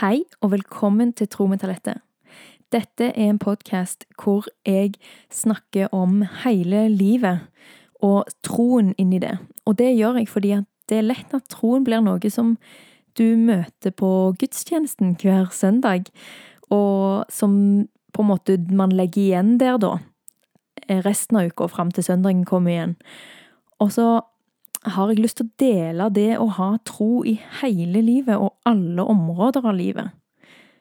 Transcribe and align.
Hei, 0.00 0.22
og 0.40 0.54
velkommen 0.54 1.10
til 1.12 1.28
Tro 1.28 1.44
med 1.44 1.58
talentet. 1.60 1.98
Dette 2.72 3.10
er 3.10 3.26
en 3.28 3.38
podkast 3.38 4.06
hvor 4.16 4.46
jeg 4.64 4.94
snakker 5.28 5.90
om 5.92 6.22
hele 6.40 6.86
livet 6.88 7.42
og 8.00 8.30
troen 8.40 8.94
inni 8.96 9.18
det. 9.20 9.34
Og 9.68 9.76
det 9.76 9.90
gjør 9.98 10.16
jeg 10.22 10.30
fordi 10.32 10.54
det 10.88 10.96
er 10.96 11.04
lett 11.04 11.36
at 11.36 11.52
troen 11.52 11.84
blir 11.84 12.00
noe 12.00 12.32
som 12.32 12.54
du 13.20 13.36
møter 13.36 13.92
på 13.92 14.32
gudstjenesten 14.40 15.18
hver 15.20 15.52
søndag, 15.52 16.08
og 16.72 17.28
som 17.28 17.84
på 18.16 18.24
en 18.24 18.32
måte 18.32 18.56
man 18.72 18.96
legger 18.96 19.26
igjen 19.26 19.58
der, 19.60 19.76
da. 19.76 19.98
Resten 21.04 21.42
av 21.42 21.52
uka 21.52 21.68
fram 21.68 21.92
til 21.92 22.08
søndagen 22.08 22.46
kommer 22.48 22.72
igjen. 22.72 22.96
Og 23.84 23.92
så 23.92 24.08
har 24.88 25.10
jeg 25.10 25.20
lyst 25.20 25.40
til 25.40 25.48
å 25.48 25.56
dele 25.60 26.08
det 26.14 26.30
å 26.40 26.46
ha 26.56 26.70
tro 26.88 27.20
i 27.28 27.36
hele 27.60 28.00
livet 28.04 28.40
og 28.40 28.54
alle 28.68 29.04
områder 29.04 29.66
av 29.68 29.76
livet. 29.76 30.14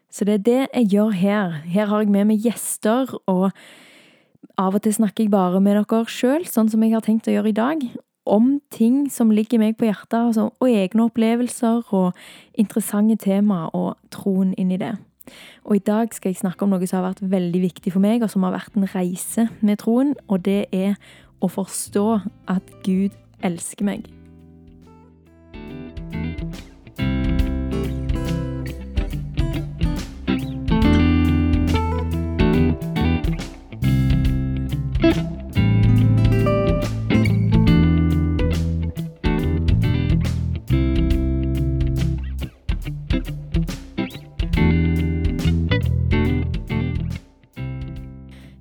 Så 0.10 0.26
det 0.26 0.40
er 0.40 0.46
det 0.46 0.62
jeg 0.74 0.90
gjør 0.96 1.12
her. 1.14 1.58
Her 1.70 1.90
har 1.92 2.02
jeg 2.02 2.14
med 2.14 2.30
meg 2.32 2.46
gjester, 2.46 3.12
og 3.30 3.52
av 4.58 4.76
og 4.76 4.82
til 4.84 4.96
snakker 4.96 5.26
jeg 5.26 5.34
bare 5.34 5.62
med 5.62 5.78
dere 5.78 6.06
sjøl, 6.10 6.48
sånn 6.48 6.72
som 6.72 6.82
jeg 6.84 6.96
har 6.96 7.06
tenkt 7.06 7.30
å 7.30 7.36
gjøre 7.36 7.52
i 7.52 7.60
dag, 7.60 7.84
om 8.30 8.58
ting 8.74 9.08
som 9.12 9.32
ligger 9.34 9.62
meg 9.62 9.78
på 9.78 9.88
hjertet, 9.90 10.18
altså, 10.18 10.50
og 10.60 10.70
egne 10.70 11.06
opplevelser 11.10 11.94
og 11.96 12.18
interessante 12.60 13.18
temaer 13.22 13.72
og 13.78 13.96
troen 14.14 14.54
inn 14.58 14.74
i 14.74 14.82
det. 14.82 14.96
Og 15.68 15.78
i 15.78 15.86
dag 15.86 16.14
skal 16.16 16.32
jeg 16.32 16.42
snakke 16.42 16.66
om 16.66 16.74
noe 16.74 16.88
som 16.90 17.02
har 17.02 17.12
vært 17.12 17.26
veldig 17.30 17.62
viktig 17.68 17.94
for 17.94 18.02
meg, 18.02 18.24
og 18.24 18.32
som 18.34 18.46
har 18.48 18.56
vært 18.56 18.78
en 18.78 18.90
reise 18.90 19.50
med 19.62 19.82
troen, 19.84 20.16
og 20.28 20.46
det 20.48 20.64
er 20.74 20.96
å 21.40 21.50
forstå 21.52 22.08
at 22.50 22.74
Gud 22.86 23.14
elsker 23.44 23.86
meg. 23.86 24.08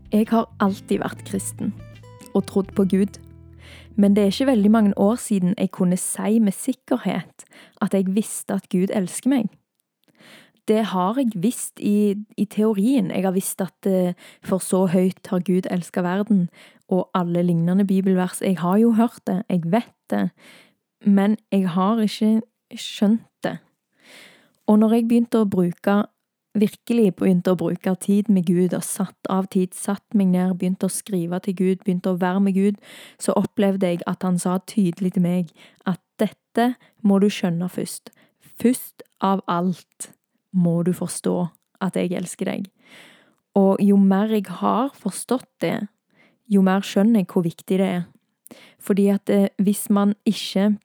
Jeg 0.08 0.26
har 0.32 0.48
alltid 0.60 0.98
vært 1.00 1.20
kristen 1.28 1.70
og 2.34 2.46
trodd 2.48 2.70
på 2.76 2.84
Gud 2.90 3.18
men 3.98 4.14
det 4.14 4.22
er 4.22 4.32
ikke 4.32 4.52
veldig 4.52 4.70
mange 4.70 4.98
år 4.98 5.16
siden 5.18 5.54
jeg 5.58 5.72
kunne 5.74 5.96
si 5.98 6.38
med 6.38 6.54
sikkerhet 6.54 7.44
at 7.82 7.94
jeg 7.94 8.14
visste 8.14 8.54
at 8.54 8.68
Gud 8.70 8.94
elsker 8.94 9.30
meg. 9.32 9.48
Det 10.68 10.84
har 10.92 11.16
jeg 11.16 11.32
visst 11.34 11.80
i, 11.80 12.14
i 12.36 12.44
teorien. 12.44 13.10
Jeg 13.10 13.24
har 13.24 13.32
visst 13.32 13.60
at 13.64 13.88
eh, 13.88 14.14
for 14.44 14.62
så 14.62 14.84
høyt 14.92 15.30
har 15.32 15.40
Gud 15.40 15.66
elska 15.70 16.04
verden, 16.04 16.48
og 16.88 17.08
alle 17.14 17.42
lignende 17.42 17.86
bibelvers. 17.86 18.42
Jeg 18.42 18.58
har 18.58 18.76
jo 18.78 18.92
hørt 18.92 19.20
det, 19.26 19.42
jeg 19.48 19.62
vet 19.64 19.96
det, 20.10 20.30
men 21.04 21.36
jeg 21.52 21.68
har 21.68 22.00
ikke 22.04 22.40
skjønt 22.76 23.26
det. 23.44 23.58
Og 24.68 24.78
når 24.78 24.94
jeg 24.94 25.08
begynte 25.08 25.42
å 25.42 25.48
bruke 25.48 26.02
virkelig 26.56 27.14
begynte 27.18 27.52
å 27.52 27.58
bruke 27.58 27.94
tid 28.00 28.28
med 28.32 28.46
Gud 28.48 28.74
og 28.76 28.84
satt 28.86 29.30
av 29.30 29.48
tid, 29.52 29.74
satt 29.76 30.04
meg 30.16 30.32
ned, 30.32 30.56
begynte 30.58 30.88
å 30.88 30.92
skrive 30.92 31.40
til 31.44 31.56
Gud, 31.58 31.82
begynte 31.84 32.12
å 32.12 32.20
være 32.20 32.40
med 32.44 32.56
Gud, 32.56 32.78
så 33.20 33.34
opplevde 33.38 33.92
jeg 33.92 34.02
at 34.06 34.24
han 34.26 34.38
sa 34.40 34.58
tydelig 34.66 35.14
til 35.16 35.26
meg 35.26 35.52
at 35.86 36.00
dette 36.18 36.72
må 37.02 37.20
du 37.22 37.28
skjønne 37.30 37.68
først. 37.70 38.10
Først 38.58 39.04
av 39.22 39.44
alt 39.46 40.10
må 40.52 40.82
du 40.82 40.92
forstå 40.96 41.36
at 41.84 41.96
jeg 41.98 42.16
elsker 42.18 42.50
deg. 42.50 42.66
Og 43.58 43.78
jo 43.82 43.98
mer 44.00 44.32
jeg 44.32 44.48
har 44.60 44.90
forstått 44.98 45.50
det, 45.62 45.88
jo 46.48 46.62
mer 46.64 46.84
skjønner 46.86 47.22
jeg 47.22 47.30
hvor 47.32 47.44
viktig 47.46 47.78
det 47.80 47.88
er. 47.98 48.04
Fordi 48.80 49.08
at 49.12 49.30
eh, 49.30 49.50
hvis 49.60 49.88
man 49.92 50.14
ikke 50.26 50.78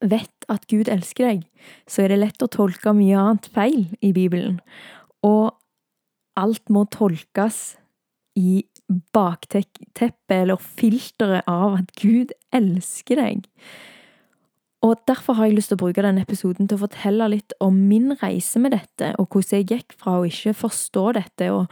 vet 0.00 0.48
at 0.48 0.66
Gud 0.70 0.88
elsker 0.88 1.26
deg, 1.26 1.44
så 1.88 2.04
er 2.04 2.12
det 2.12 2.20
lett 2.22 2.44
å 2.44 2.50
tolke 2.50 2.94
mye 2.96 3.18
annet 3.18 3.50
feil 3.54 3.84
i 4.00 4.12
Bibelen. 4.16 4.58
Og 5.26 5.52
alt 6.40 6.72
må 6.72 6.86
tolkes 6.92 7.76
i 8.38 8.64
bakteppet 9.14 10.34
eller 10.34 10.60
filteret 10.60 11.46
av 11.50 11.80
at 11.82 11.94
Gud 12.00 12.32
elsker 12.56 13.20
deg. 13.20 13.46
Og 14.80 14.96
Derfor 15.06 15.36
har 15.36 15.46
jeg 15.46 15.58
lyst 15.58 15.70
til 15.70 15.76
å 15.76 15.82
bruke 15.82 16.02
denne 16.02 16.24
episoden 16.24 16.68
til 16.68 16.78
å 16.78 16.86
fortelle 16.86 17.28
litt 17.34 17.52
om 17.60 17.76
min 17.90 18.14
reise 18.22 18.60
med 18.62 18.72
dette, 18.72 19.12
og 19.20 19.28
hvordan 19.28 19.60
jeg 19.60 19.68
gikk 19.68 19.96
fra 20.00 20.16
å 20.18 20.28
ikke 20.28 20.56
forstå 20.56 21.04
dette, 21.18 21.50
og 21.52 21.68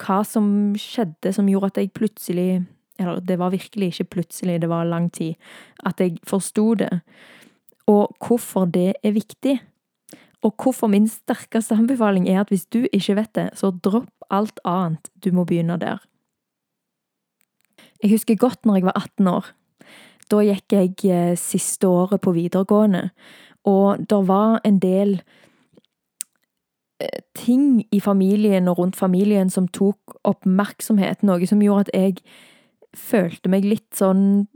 hva 0.00 0.22
som 0.24 0.48
skjedde 0.80 1.34
som 1.36 1.48
gjorde 1.48 1.74
at 1.74 1.82
jeg 1.82 1.94
plutselig 1.96 2.64
Eller 2.96 3.20
det 3.20 3.36
var 3.36 3.50
virkelig 3.52 3.90
ikke 3.92 4.04
plutselig, 4.14 4.60
det 4.60 4.70
var 4.70 4.86
lang 4.88 5.10
tid. 5.12 5.34
At 5.84 6.00
jeg 6.00 6.16
forsto 6.24 6.74
det 6.80 6.88
og 7.86 8.16
hvorfor 8.20 8.66
det 8.70 8.94
er 9.02 9.14
viktig. 9.14 9.60
Og 10.42 10.54
hvorfor 10.62 10.86
min 10.86 11.08
sterkeste 11.08 11.74
anbefaling 11.74 12.28
er 12.28 12.40
at 12.40 12.50
hvis 12.52 12.66
du 12.66 12.86
ikke 12.92 13.16
vet 13.16 13.34
det, 13.34 13.48
så 13.54 13.70
dropp 13.70 14.10
alt 14.30 14.60
annet. 14.64 15.08
Du 15.24 15.32
må 15.32 15.44
begynne 15.44 15.78
der. 15.80 16.02
Jeg 18.02 18.10
husker 18.10 18.36
godt 18.36 18.66
når 18.66 18.74
jeg 18.74 18.84
var 18.84 18.96
18 18.96 19.26
år. 19.28 19.46
Da 20.30 20.42
gikk 20.42 20.72
jeg 20.72 20.94
eh, 21.06 21.38
siste 21.38 21.86
året 21.88 22.20
på 22.20 22.32
videregående, 22.34 23.10
og 23.64 24.02
det 24.10 24.18
var 24.28 24.60
en 24.66 24.78
del 24.82 25.20
eh, 27.00 27.22
ting 27.34 27.84
i 27.94 28.00
familien 28.00 28.68
og 28.68 28.78
rundt 28.78 28.96
familien 28.96 29.50
som 29.50 29.68
tok 29.68 30.18
oppmerksomhet, 30.26 31.22
noe 31.22 31.46
som 31.46 31.62
gjorde 31.62 31.86
at 31.86 31.94
jeg 31.94 32.16
følte 32.96 33.52
meg 33.52 33.68
litt 33.68 33.94
sånn 33.94 34.48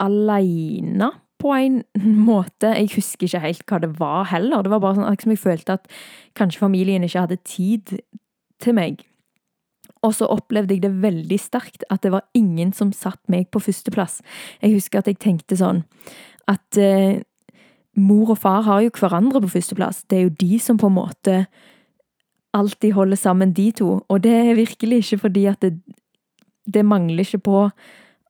aleine 0.00 1.10
på 1.40 1.52
en 1.56 1.82
måte. 2.30 2.74
Jeg 2.76 2.94
husker 2.96 3.28
ikke 3.28 3.44
helt 3.46 3.64
hva 3.68 3.82
det 3.82 3.94
var 4.00 4.28
heller. 4.32 4.64
Det 4.64 4.72
var 4.74 4.82
bare 4.84 5.00
sånn 5.00 5.10
at 5.10 5.24
jeg 5.26 5.40
følte 5.40 5.78
at 5.78 5.88
kanskje 6.38 6.62
familien 6.62 7.06
ikke 7.06 7.26
hadde 7.26 7.40
tid 7.44 7.96
til 8.60 8.76
meg. 8.76 9.06
Og 10.06 10.14
så 10.16 10.28
opplevde 10.32 10.76
jeg 10.76 10.84
det 10.84 10.92
veldig 11.02 11.38
sterkt 11.40 11.84
at 11.92 12.04
det 12.04 12.12
var 12.14 12.28
ingen 12.36 12.72
som 12.76 12.92
satt 12.96 13.20
meg 13.28 13.50
på 13.52 13.60
førsteplass. 13.60 14.20
Jeg 14.62 14.78
husker 14.78 15.00
at 15.00 15.10
jeg 15.10 15.20
tenkte 15.20 15.58
sånn 15.60 15.82
at 16.48 16.78
eh, 16.80 17.20
mor 18.00 18.32
og 18.32 18.40
far 18.40 18.64
har 18.64 18.80
jo 18.84 18.94
hverandre 18.96 19.42
på 19.44 19.52
førsteplass. 19.56 20.04
Det 20.08 20.18
er 20.18 20.24
jo 20.24 20.36
de 20.40 20.60
som 20.62 20.80
på 20.80 20.88
en 20.88 20.96
måte 20.96 21.36
alltid 22.56 22.94
holder 22.96 23.20
sammen, 23.20 23.52
de 23.54 23.70
to. 23.76 24.00
Og 24.08 24.22
det 24.24 24.32
er 24.32 24.58
virkelig 24.58 25.04
ikke 25.04 25.18
fordi 25.26 25.44
at 25.52 25.60
det, 25.62 25.76
det 26.66 26.84
mangler 26.86 27.26
ikke 27.26 27.44
på 27.46 27.68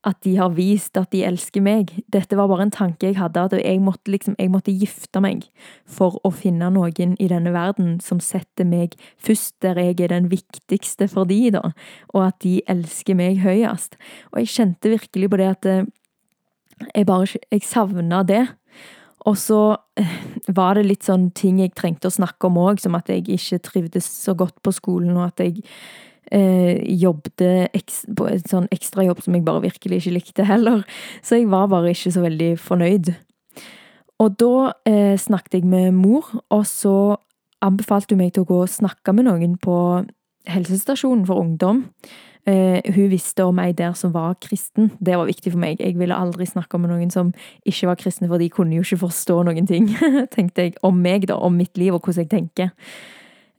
at 0.06 0.16
de 0.24 0.36
har 0.38 0.54
vist 0.56 0.96
at 0.96 1.10
de 1.12 1.20
elsker 1.28 1.60
meg. 1.64 1.92
Dette 2.12 2.36
var 2.38 2.48
bare 2.48 2.64
en 2.64 2.72
tanke 2.72 3.10
jeg 3.10 3.18
hadde, 3.18 3.42
at 3.50 3.56
jeg 3.58 3.82
måtte, 3.84 4.08
liksom, 4.12 4.36
jeg 4.40 4.52
måtte 4.52 4.72
gifte 4.72 5.20
meg 5.20 5.44
for 5.84 6.16
å 6.24 6.32
finne 6.32 6.70
noen 6.72 7.16
i 7.20 7.28
denne 7.28 7.52
verden 7.52 7.98
som 8.04 8.22
setter 8.24 8.64
meg 8.68 8.96
først, 9.20 9.58
der 9.60 9.76
jeg 9.80 9.98
er 10.00 10.14
den 10.14 10.30
viktigste 10.32 11.10
for 11.12 11.28
de, 11.28 11.42
da, 11.52 11.72
og 12.14 12.30
at 12.30 12.40
de 12.44 12.60
elsker 12.70 13.18
meg 13.18 13.42
høyest. 13.44 13.98
Og 14.32 14.40
jeg 14.40 14.54
kjente 14.54 14.94
virkelig 14.96 15.30
på 15.30 15.40
det 15.42 15.50
at 15.52 15.68
eh, 15.68 15.84
jeg 16.94 17.06
bare 17.06 17.26
Jeg 17.52 17.62
savna 17.68 18.22
det. 18.24 18.46
Og 19.28 19.36
så 19.36 19.76
eh, 20.00 20.12
var 20.48 20.78
det 20.78 20.86
litt 20.86 21.04
sånn 21.04 21.28
ting 21.36 21.58
jeg 21.60 21.74
trengte 21.76 22.08
å 22.08 22.14
snakke 22.14 22.48
om 22.48 22.56
òg, 22.56 22.80
som 22.80 22.96
at 22.96 23.10
jeg 23.12 23.26
ikke 23.28 23.60
trivdes 23.68 24.08
så 24.08 24.32
godt 24.32 24.56
på 24.64 24.72
skolen, 24.72 25.12
og 25.18 25.28
at 25.28 25.44
jeg 25.44 25.60
eh, 26.34 26.80
jobbet 27.00 27.42
på 28.16 28.28
en 28.30 28.46
sånn 28.46 28.68
ekstrajobb 28.74 29.22
som 29.24 29.36
jeg 29.36 29.46
bare 29.46 29.64
virkelig 29.66 30.00
ikke 30.00 30.14
likte 30.18 30.46
heller. 30.48 30.84
Så 31.22 31.40
jeg 31.40 31.50
var 31.50 31.70
bare 31.72 31.92
ikke 31.94 32.14
så 32.14 32.24
veldig 32.24 32.52
fornøyd. 32.60 33.12
Og 34.20 34.36
da 34.40 34.54
eh, 34.88 35.16
snakket 35.20 35.60
jeg 35.60 35.68
med 35.68 35.94
mor, 35.96 36.28
og 36.52 36.64
så 36.68 36.96
anbefalte 37.64 38.14
hun 38.14 38.24
meg 38.24 38.34
til 38.34 38.44
å 38.44 38.50
gå 38.50 38.58
og 38.64 38.72
snakke 38.72 39.14
med 39.16 39.28
noen 39.28 39.56
på 39.60 39.76
helsestasjonen 40.48 41.24
for 41.28 41.40
ungdom. 41.40 41.86
Eh, 42.48 42.80
hun 42.94 43.10
visste 43.12 43.44
om 43.44 43.58
ei 43.60 43.72
der 43.76 43.92
som 43.96 44.12
var 44.14 44.38
kristen. 44.40 44.90
Det 45.00 45.16
var 45.16 45.28
viktig 45.28 45.52
for 45.52 45.60
meg. 45.60 45.80
Jeg 45.80 45.98
ville 46.00 46.16
aldri 46.16 46.46
snakke 46.48 46.80
med 46.80 46.92
noen 46.92 47.12
som 47.12 47.34
ikke 47.68 47.90
var 47.90 48.00
kristne, 48.00 48.28
for 48.28 48.40
de 48.40 48.48
kunne 48.52 48.76
jo 48.76 48.84
ikke 48.84 49.02
forstå 49.04 49.42
noen 49.48 49.68
ting, 49.68 49.90
tenkte 50.36 50.68
jeg, 50.68 50.76
om 50.86 50.96
meg, 51.00 51.28
da, 51.28 51.36
om 51.36 51.56
mitt 51.56 51.76
liv 51.80 51.96
og 51.96 52.04
hvordan 52.04 52.24
jeg 52.24 52.32
tenker. 52.32 52.72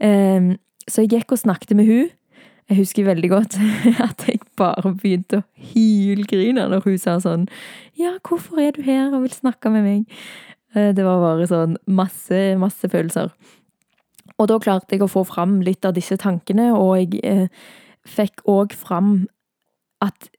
Eh, 0.01 0.53
så 0.89 1.05
jeg 1.05 1.13
gikk 1.13 1.35
og 1.35 1.43
snakket 1.43 1.77
med 1.77 1.89
hun, 1.89 2.09
jeg 2.69 2.77
husker 2.77 3.07
veldig 3.07 3.29
godt 3.31 3.57
at 4.07 4.27
jeg 4.27 4.41
bare 4.59 4.93
begynte 4.95 5.41
å 5.41 5.45
hylgrine 5.71 6.67
når 6.71 6.85
hun 6.85 6.99
sa 7.01 7.17
sånn 7.23 7.47
Ja, 7.99 8.17
hvorfor 8.27 8.61
er 8.63 8.75
du 8.75 8.83
her 8.85 9.11
og 9.11 9.25
vil 9.25 9.35
snakke 9.35 9.71
med 9.73 9.87
meg? 9.87 10.21
Eh, 10.75 10.91
det 10.95 11.05
var 11.05 11.21
bare 11.23 11.47
sånn 11.49 11.75
masse, 11.91 12.39
masse 12.59 12.87
følelser. 12.91 13.31
Og 14.39 14.49
da 14.49 14.57
klarte 14.61 14.95
jeg 14.95 15.05
å 15.05 15.11
få 15.11 15.25
fram 15.27 15.59
litt 15.65 15.85
av 15.85 15.95
disse 15.97 16.17
tankene, 16.19 16.71
og 16.73 16.95
jeg 16.97 17.19
eh, 17.27 17.63
fikk 18.07 18.45
òg 18.49 18.73
fram 18.77 19.27
at 20.01 20.31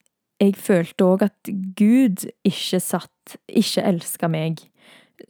jeg 0.42 0.56
følte 0.58 1.06
òg 1.06 1.26
at 1.28 1.50
Gud 1.78 2.24
ikke 2.42 2.80
satt 2.82 3.36
Ikke 3.46 3.84
elska 3.86 4.26
meg 4.26 4.64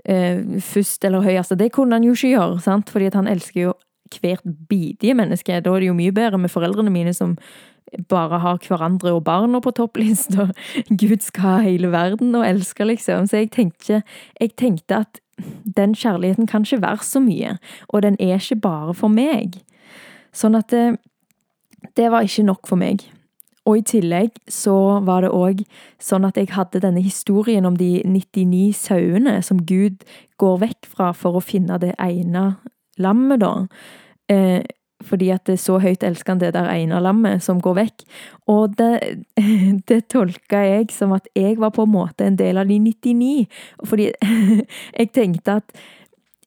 eh, 0.08 0.40
først 0.64 1.04
eller 1.04 1.20
høyest. 1.20 1.52
Det 1.60 1.68
kunne 1.74 1.98
han 1.98 2.06
jo 2.06 2.14
ikke 2.16 2.30
gjøre, 2.32 2.60
sant? 2.64 2.88
fordi 2.90 3.10
han 3.12 3.28
elsker 3.28 3.60
jo 3.66 3.74
hvert 4.20 4.44
bidige 4.68 5.14
menneske. 5.14 5.60
Da 5.60 5.74
er 5.74 5.80
det 5.80 5.88
jo 5.88 5.98
mye 5.98 6.12
bedre 6.12 6.38
med 6.38 6.52
foreldrene 6.52 6.92
mine 6.92 7.14
som 7.14 7.36
bare 8.08 8.38
har 8.38 8.60
hverandre 8.66 9.12
og 9.12 9.24
barna 9.24 9.60
på 9.60 9.70
topplista. 9.76 10.48
Gud 11.00 11.20
skal 11.20 11.42
ha 11.42 11.56
hele 11.66 11.92
verden 11.92 12.34
og 12.34 12.46
elske, 12.48 12.84
liksom. 12.84 13.26
Så 13.26 13.42
jeg 13.42 13.50
tenkte, 13.50 14.02
jeg 14.40 14.56
tenkte 14.56 15.02
at 15.04 15.20
den 15.76 15.94
kjærligheten 15.94 16.46
kan 16.46 16.62
ikke 16.62 16.82
være 16.82 17.04
så 17.04 17.20
mye, 17.20 17.56
og 17.88 18.02
den 18.02 18.16
er 18.20 18.38
ikke 18.38 18.60
bare 18.60 18.94
for 18.94 19.08
meg. 19.08 19.58
Sånn 20.32 20.54
at 20.54 20.70
det, 20.70 20.96
det 21.96 22.10
var 22.12 22.24
ikke 22.24 22.46
nok 22.46 22.68
for 22.68 22.80
meg. 22.80 23.04
Og 23.68 23.78
i 23.78 23.84
tillegg 23.86 24.38
så 24.50 24.74
var 25.06 25.22
det 25.22 25.30
òg 25.30 25.62
sånn 26.02 26.26
at 26.26 26.38
jeg 26.38 26.50
hadde 26.56 26.82
denne 26.82 27.02
historien 27.02 27.66
om 27.68 27.76
de 27.78 28.00
99 28.02 28.72
sauene 28.74 29.36
som 29.46 29.60
Gud 29.66 30.02
går 30.42 30.58
vekk 30.64 30.88
fra 30.90 31.12
for 31.14 31.38
å 31.38 31.44
finne 31.44 31.78
det 31.82 31.92
ene 32.02 32.56
lammet, 32.98 33.40
da. 33.42 33.52
Eh, 34.32 34.62
fordi 35.02 35.30
at 35.34 35.46
det 35.46 35.56
er 35.56 35.62
så 35.62 35.78
høyt 35.82 36.04
elsker 36.06 36.34
han 36.34 36.42
det 36.42 36.52
der 36.54 36.68
ene 36.70 37.00
lammet 37.02 37.42
som 37.44 37.60
går 37.62 37.78
vekk. 37.80 38.04
Og 38.52 38.76
det, 38.78 38.92
det 39.88 40.04
tolka 40.12 40.62
jeg 40.66 40.92
som 40.94 41.14
at 41.16 41.26
jeg 41.38 41.58
var 41.62 41.74
på 41.74 41.86
en 41.86 41.94
måte 41.94 42.26
en 42.26 42.38
del 42.38 42.60
av 42.60 42.70
de 42.70 42.78
99. 42.78 43.48
Fordi 43.88 44.10
jeg 44.98 45.12
tenkte 45.14 45.58
at 45.62 45.76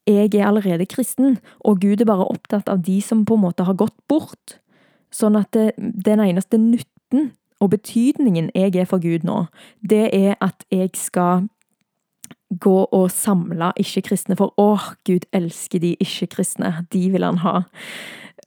jeg 0.06 0.36
er 0.36 0.46
allerede 0.46 0.86
kristen, 0.86 1.40
og 1.66 1.82
Gud 1.82 2.02
er 2.02 2.06
bare 2.06 2.28
opptatt 2.30 2.70
av 2.70 2.84
de 2.86 3.00
som 3.02 3.24
på 3.26 3.38
en 3.38 3.46
måte 3.48 3.66
har 3.66 3.78
gått 3.80 3.98
bort. 4.10 4.60
Sånn 5.14 5.38
at 5.40 5.50
det, 5.56 5.72
den 5.78 6.22
eneste 6.22 6.60
nytten 6.62 7.32
og 7.64 7.72
betydningen 7.72 8.52
jeg 8.54 8.76
er 8.78 8.86
for 8.90 9.02
Gud 9.02 9.26
nå, 9.26 9.46
det 9.82 10.10
er 10.14 10.36
at 10.44 10.66
jeg 10.70 10.92
skal 11.00 11.48
gå 12.62 12.76
og 12.92 13.10
samle 13.12 13.72
ikke-kristne, 13.82 14.38
for 14.40 14.54
åh, 14.62 14.92
Gud 15.08 15.26
elsker 15.36 15.82
de 15.84 15.96
ikke-kristne, 16.04 16.72
de 16.94 17.08
vil 17.14 17.26
han 17.26 17.42
ha. 17.44 17.62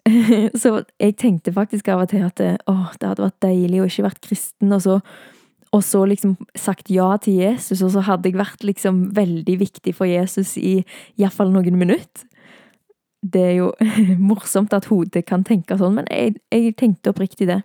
Så 0.62 0.82
jeg 1.00 1.16
tenkte 1.20 1.52
faktisk 1.52 1.88
av 1.92 2.04
og 2.06 2.12
til 2.12 2.24
at 2.26 2.40
åh, 2.70 2.94
det 3.00 3.10
hadde 3.10 3.26
vært 3.26 3.42
deilig 3.44 3.82
å 3.82 3.88
ikke 3.90 4.06
vært 4.08 4.22
kristen, 4.24 4.72
og 4.72 4.82
så, 4.84 5.00
og 5.74 5.82
så 5.84 6.04
liksom 6.08 6.36
sagt 6.56 6.90
ja 6.92 7.10
til 7.20 7.42
Jesus, 7.42 7.82
og 7.84 7.92
så 7.92 8.04
hadde 8.06 8.30
jeg 8.30 8.40
vært 8.40 8.64
liksom 8.64 9.08
veldig 9.16 9.58
viktig 9.60 9.94
for 9.96 10.08
Jesus 10.08 10.56
i 10.56 10.78
iallfall 11.20 11.52
noen 11.52 11.76
minutter. 11.80 12.24
Det 13.20 13.42
er 13.42 13.56
jo 13.58 13.72
morsomt 14.30 14.72
at 14.76 14.88
hodet 14.88 15.26
kan 15.28 15.44
tenke 15.44 15.76
sånn, 15.76 15.98
men 15.98 16.08
jeg, 16.12 16.38
jeg 16.54 16.76
tenkte 16.78 17.12
oppriktig 17.12 17.50
det. 17.50 17.60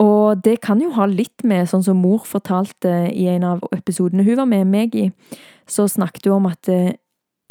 Og 0.00 0.40
det 0.44 0.60
kan 0.64 0.80
jo 0.80 0.94
ha 0.96 1.04
litt 1.10 1.44
med, 1.44 1.68
sånn 1.68 1.84
som 1.84 2.00
mor 2.00 2.24
fortalte 2.28 3.10
i 3.12 3.26
en 3.28 3.44
av 3.44 3.64
episodene 3.76 4.24
hun 4.24 4.38
var 4.40 4.48
med 4.48 4.70
meg 4.70 4.96
i, 4.96 5.10
så 5.68 5.84
snakket 5.90 6.30
hun 6.30 6.38
om 6.38 6.48
at 6.50 6.70
eh, 6.72 6.94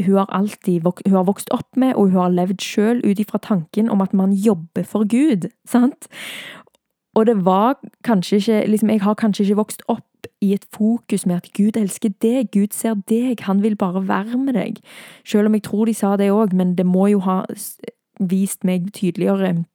hun 0.05 0.17
har 0.17 0.31
alltid 0.33 0.81
hun 1.05 1.15
har 1.15 1.27
vokst 1.27 1.51
opp 1.53 1.77
med, 1.77 1.93
og 1.95 2.09
hun 2.09 2.21
har 2.23 2.33
levd 2.33 2.63
sjøl 2.63 3.03
ut 3.05 3.19
ifra 3.19 3.39
tanken 3.43 3.89
om 3.89 4.01
at 4.01 4.13
man 4.13 4.33
jobber 4.33 4.83
for 4.83 5.05
Gud, 5.05 5.49
sant? 5.73 6.09
Og 7.17 7.25
det 7.25 7.45
var 7.45 7.75
kanskje 8.05 8.37
ikke 8.37 8.65
liksom, 8.67 8.89
Jeg 8.89 9.01
har 9.01 9.13
kanskje 9.13 9.43
ikke 9.43 9.55
vokst 9.55 9.81
opp 9.87 10.05
i 10.41 10.53
et 10.53 10.65
fokus 10.71 11.25
med 11.25 11.35
at 11.35 11.49
Gud 11.53 11.77
elsker 11.77 12.09
deg, 12.21 12.51
Gud 12.51 12.73
ser 12.73 12.95
deg, 13.09 13.41
han 13.41 13.63
vil 13.63 13.75
bare 13.75 14.07
være 14.07 14.37
med 14.37 14.53
deg. 14.53 14.79
Selv 15.25 15.47
om 15.47 15.53
jeg 15.53 15.63
tror 15.63 15.85
de 15.85 15.93
sa 15.93 16.15
det 16.17 16.31
òg, 16.31 16.53
men 16.53 16.75
det 16.75 16.85
må 16.85 17.07
jo 17.07 17.19
ha 17.19 17.43
vist 18.19 18.63
meg 18.63 18.91
tydeligere 18.93 19.65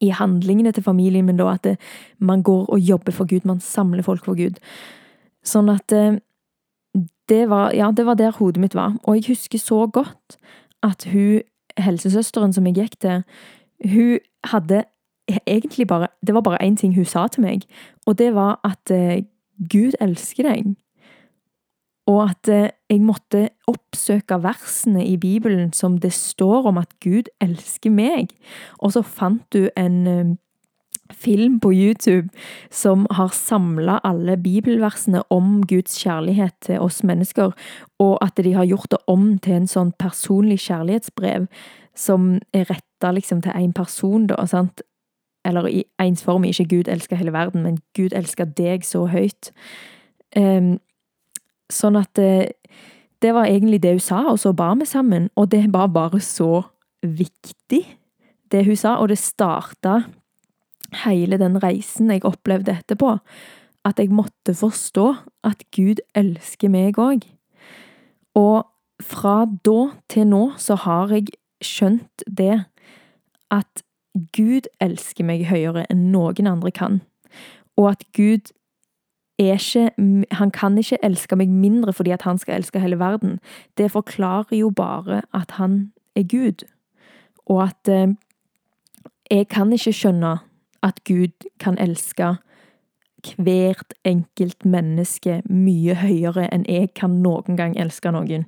i 0.00 0.12
handlingene 0.12 0.72
til 0.72 0.84
familien 0.84 1.26
min 1.26 1.38
da, 1.40 1.48
at 1.54 1.64
det, 1.64 1.76
man 2.18 2.42
går 2.42 2.66
og 2.66 2.78
jobber 2.80 3.12
for 3.12 3.28
Gud, 3.28 3.46
man 3.48 3.60
samler 3.60 4.02
folk 4.06 4.24
for 4.24 4.38
Gud. 4.38 4.60
Sånn 5.46 5.70
at 5.72 5.92
eh, 5.92 6.18
det 7.28 7.44
var, 7.50 7.72
ja, 7.74 7.90
det 7.90 8.06
var 8.06 8.18
der 8.18 8.34
hodet 8.38 8.62
mitt 8.62 8.74
var. 8.74 8.96
Og 9.04 9.18
jeg 9.18 9.30
husker 9.34 9.58
så 9.58 9.86
godt 9.86 10.38
at 10.86 11.06
hun, 11.12 11.42
helsesøsteren 11.78 12.54
som 12.56 12.66
jeg 12.66 12.78
gikk 12.78 13.00
til, 13.04 13.24
hun 13.84 14.18
hadde 14.44 14.84
egentlig 15.46 15.86
bare 15.90 16.06
Det 16.26 16.34
var 16.34 16.40
bare 16.40 16.62
én 16.62 16.76
ting 16.76 16.94
hun 16.94 17.04
sa 17.04 17.26
til 17.26 17.42
meg, 17.42 17.64
og 18.06 18.18
det 18.18 18.34
var 18.34 18.60
at 18.64 18.90
eh, 18.94 19.24
Gud 19.72 19.96
elsker 20.00 20.46
deg. 20.46 20.76
Og 22.06 22.22
at 22.30 22.48
eh, 22.52 22.70
jeg 22.90 23.02
måtte 23.02 23.48
oppsøke 23.66 24.38
versene 24.44 25.04
i 25.06 25.16
Bibelen 25.18 25.72
som 25.74 25.98
det 25.98 26.12
står 26.14 26.70
om 26.70 26.78
at 26.78 26.92
Gud 27.02 27.30
elsker 27.42 27.90
meg. 27.90 28.30
Og 28.78 28.94
så 28.94 29.02
fant 29.02 29.42
du 29.52 29.66
en 29.76 30.06
eh, 30.06 30.34
film 31.10 31.60
på 31.60 31.72
YouTube 31.72 32.28
som 32.70 33.06
har 33.10 33.34
samla 33.34 34.00
alle 34.04 34.36
bibelversene 34.36 35.22
om 35.30 35.62
Guds 35.66 35.98
kjærlighet 36.02 36.54
til 36.60 36.80
oss 36.82 37.02
mennesker, 37.04 37.52
og 37.98 38.18
at 38.24 38.36
de 38.44 38.52
har 38.52 38.66
gjort 38.66 38.90
det 38.90 38.98
om 39.06 39.38
til 39.38 39.60
en 39.60 39.70
sånn 39.70 39.92
personlig 39.98 40.58
kjærlighetsbrev 40.66 41.46
som 41.96 42.36
er 42.52 42.66
retta 42.70 43.12
liksom 43.12 43.42
til 43.42 43.56
én 43.56 43.72
person, 43.72 44.26
da, 44.26 44.42
sant? 44.46 44.82
Eller 45.46 45.68
i 45.70 45.84
ens 46.02 46.24
form, 46.26 46.44
ikke 46.44 46.68
Gud 46.68 46.88
elsker 46.90 47.16
hele 47.16 47.32
verden, 47.32 47.62
men 47.62 47.78
Gud 47.96 48.12
elsker 48.12 48.44
deg 48.58 48.84
så 48.84 49.06
høyt. 49.06 49.52
Um, 50.36 50.76
sånn 51.72 51.98
at 51.98 52.10
det, 52.18 52.56
det 53.22 53.32
var 53.34 53.48
egentlig 53.48 53.82
det 53.82 53.96
hun 53.96 54.04
sa, 54.04 54.22
og 54.30 54.40
så 54.42 54.52
ba 54.56 54.72
vi 54.78 54.88
sammen, 54.88 55.30
og 55.36 55.50
det 55.54 55.66
var 55.74 55.92
bare 55.94 56.20
så 56.22 56.66
viktig, 57.02 57.82
det 58.52 58.64
hun 58.66 58.78
sa, 58.78 58.96
og 59.00 59.10
det 59.10 59.18
starta 59.18 60.04
hele 61.04 61.38
den 61.40 61.58
reisen 61.62 62.10
jeg 62.12 62.24
opplevde 62.26 62.76
etterpå, 62.76 63.16
at 63.86 63.98
jeg 63.98 64.14
måtte 64.14 64.54
forstå 64.54 65.08
at 65.46 65.62
Gud 65.74 66.02
elsker 66.14 66.70
meg 66.72 66.98
òg. 66.98 67.26
Og 68.36 68.66
fra 69.02 69.44
da 69.66 69.80
til 70.10 70.30
nå 70.30 70.44
så 70.60 70.76
har 70.86 71.12
jeg 71.14 71.34
skjønt 71.64 72.24
det 72.26 72.64
at 73.52 73.82
Gud 74.36 74.68
elsker 74.82 75.26
meg 75.28 75.46
høyere 75.50 75.84
enn 75.92 76.08
noen 76.12 76.48
andre 76.50 76.72
kan, 76.74 77.00
og 77.76 77.92
at 77.92 78.06
Gud 78.16 78.52
ikke 79.38 79.90
Han 80.32 80.50
kan 80.50 80.78
ikke 80.78 80.98
elske 81.02 81.36
meg 81.36 81.48
mindre 81.48 81.92
fordi 81.92 82.10
at 82.10 82.22
han 82.22 82.38
skal 82.38 82.54
elske 82.54 82.80
hele 82.80 82.98
verden. 82.98 83.38
Det 83.78 83.90
forklarer 83.90 84.56
jo 84.56 84.70
bare 84.70 85.22
at 85.34 85.50
han 85.50 85.92
er 86.16 86.22
Gud, 86.22 86.64
og 87.46 87.62
at 87.62 87.88
eh, 87.88 88.14
jeg 89.30 89.48
kan 89.48 89.72
ikke 89.72 89.92
skjønne 89.92 90.38
at 90.82 91.04
Gud 91.04 91.48
kan 91.60 91.78
elske 91.78 92.36
hvert 93.36 93.94
enkelt 94.04 94.64
menneske 94.64 95.40
mye 95.50 95.96
høyere 95.98 96.46
enn 96.54 96.66
jeg 96.70 96.92
kan 96.94 97.18
noen 97.24 97.58
gang 97.58 97.74
elske 97.80 98.12
noen. 98.14 98.46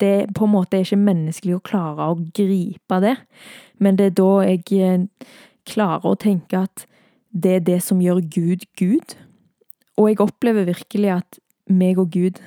Det 0.00 0.08
er 0.08 0.32
på 0.34 0.44
en 0.44 0.52
måte 0.52 0.82
ikke 0.82 1.00
menneskelig 1.00 1.56
å 1.56 1.64
klare 1.64 2.10
å 2.10 2.18
gripe 2.36 3.00
det, 3.02 3.16
men 3.80 3.96
det 3.96 4.10
er 4.10 4.18
da 4.20 4.32
jeg 4.44 4.64
eh, 4.76 5.06
klarer 5.68 6.12
å 6.12 6.18
tenke 6.18 6.66
at 6.68 6.84
det 7.32 7.56
er 7.56 7.64
det 7.64 7.80
som 7.84 8.02
gjør 8.02 8.20
Gud 8.34 8.68
Gud. 8.78 9.16
Og 9.98 10.12
jeg 10.12 10.20
opplever 10.22 10.68
virkelig 10.68 11.10
at 11.16 11.40
meg 11.68 11.98
og 11.98 12.12
Gud 12.14 12.38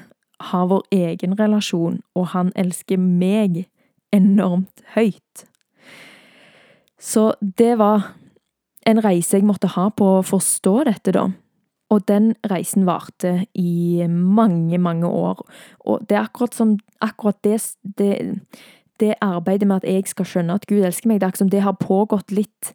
har 0.42 0.66
vår 0.72 0.88
egen 0.96 1.36
relasjon, 1.40 2.00
og 2.16 2.32
han 2.34 2.50
elsker 2.58 2.98
meg 2.98 3.66
enormt 4.16 4.84
høyt. 4.96 5.46
Så 7.02 7.32
det 7.42 7.76
var 7.82 8.14
en 8.88 9.02
reise 9.04 9.38
jeg 9.38 9.46
måtte 9.46 9.74
ha 9.76 9.90
på 9.94 10.08
å 10.18 10.26
forstå 10.26 10.76
dette, 10.90 11.14
da. 11.14 11.28
Og 11.92 12.06
den 12.08 12.32
reisen 12.48 12.86
varte 12.88 13.46
i 13.58 14.06
mange, 14.08 14.78
mange 14.80 15.08
år. 15.08 15.42
Og 15.84 16.06
det 16.08 16.18
er 16.18 16.24
akkurat 16.24 16.56
som 16.56 16.78
akkurat 17.04 17.38
det, 17.44 17.58
det, 18.00 18.14
det 19.02 19.18
arbeidet 19.22 19.68
med 19.68 19.82
at 19.82 19.90
jeg 19.90 20.08
skal 20.08 20.30
skjønne 20.30 20.56
at 20.56 20.68
Gud 20.70 20.86
elsker 20.88 21.12
meg, 21.12 21.20
det 21.20 21.28
er 21.28 21.34
akkurat 21.34 21.44
som 21.44 21.52
det 21.52 21.66
har 21.66 21.82
pågått 21.82 22.32
litt 22.32 22.72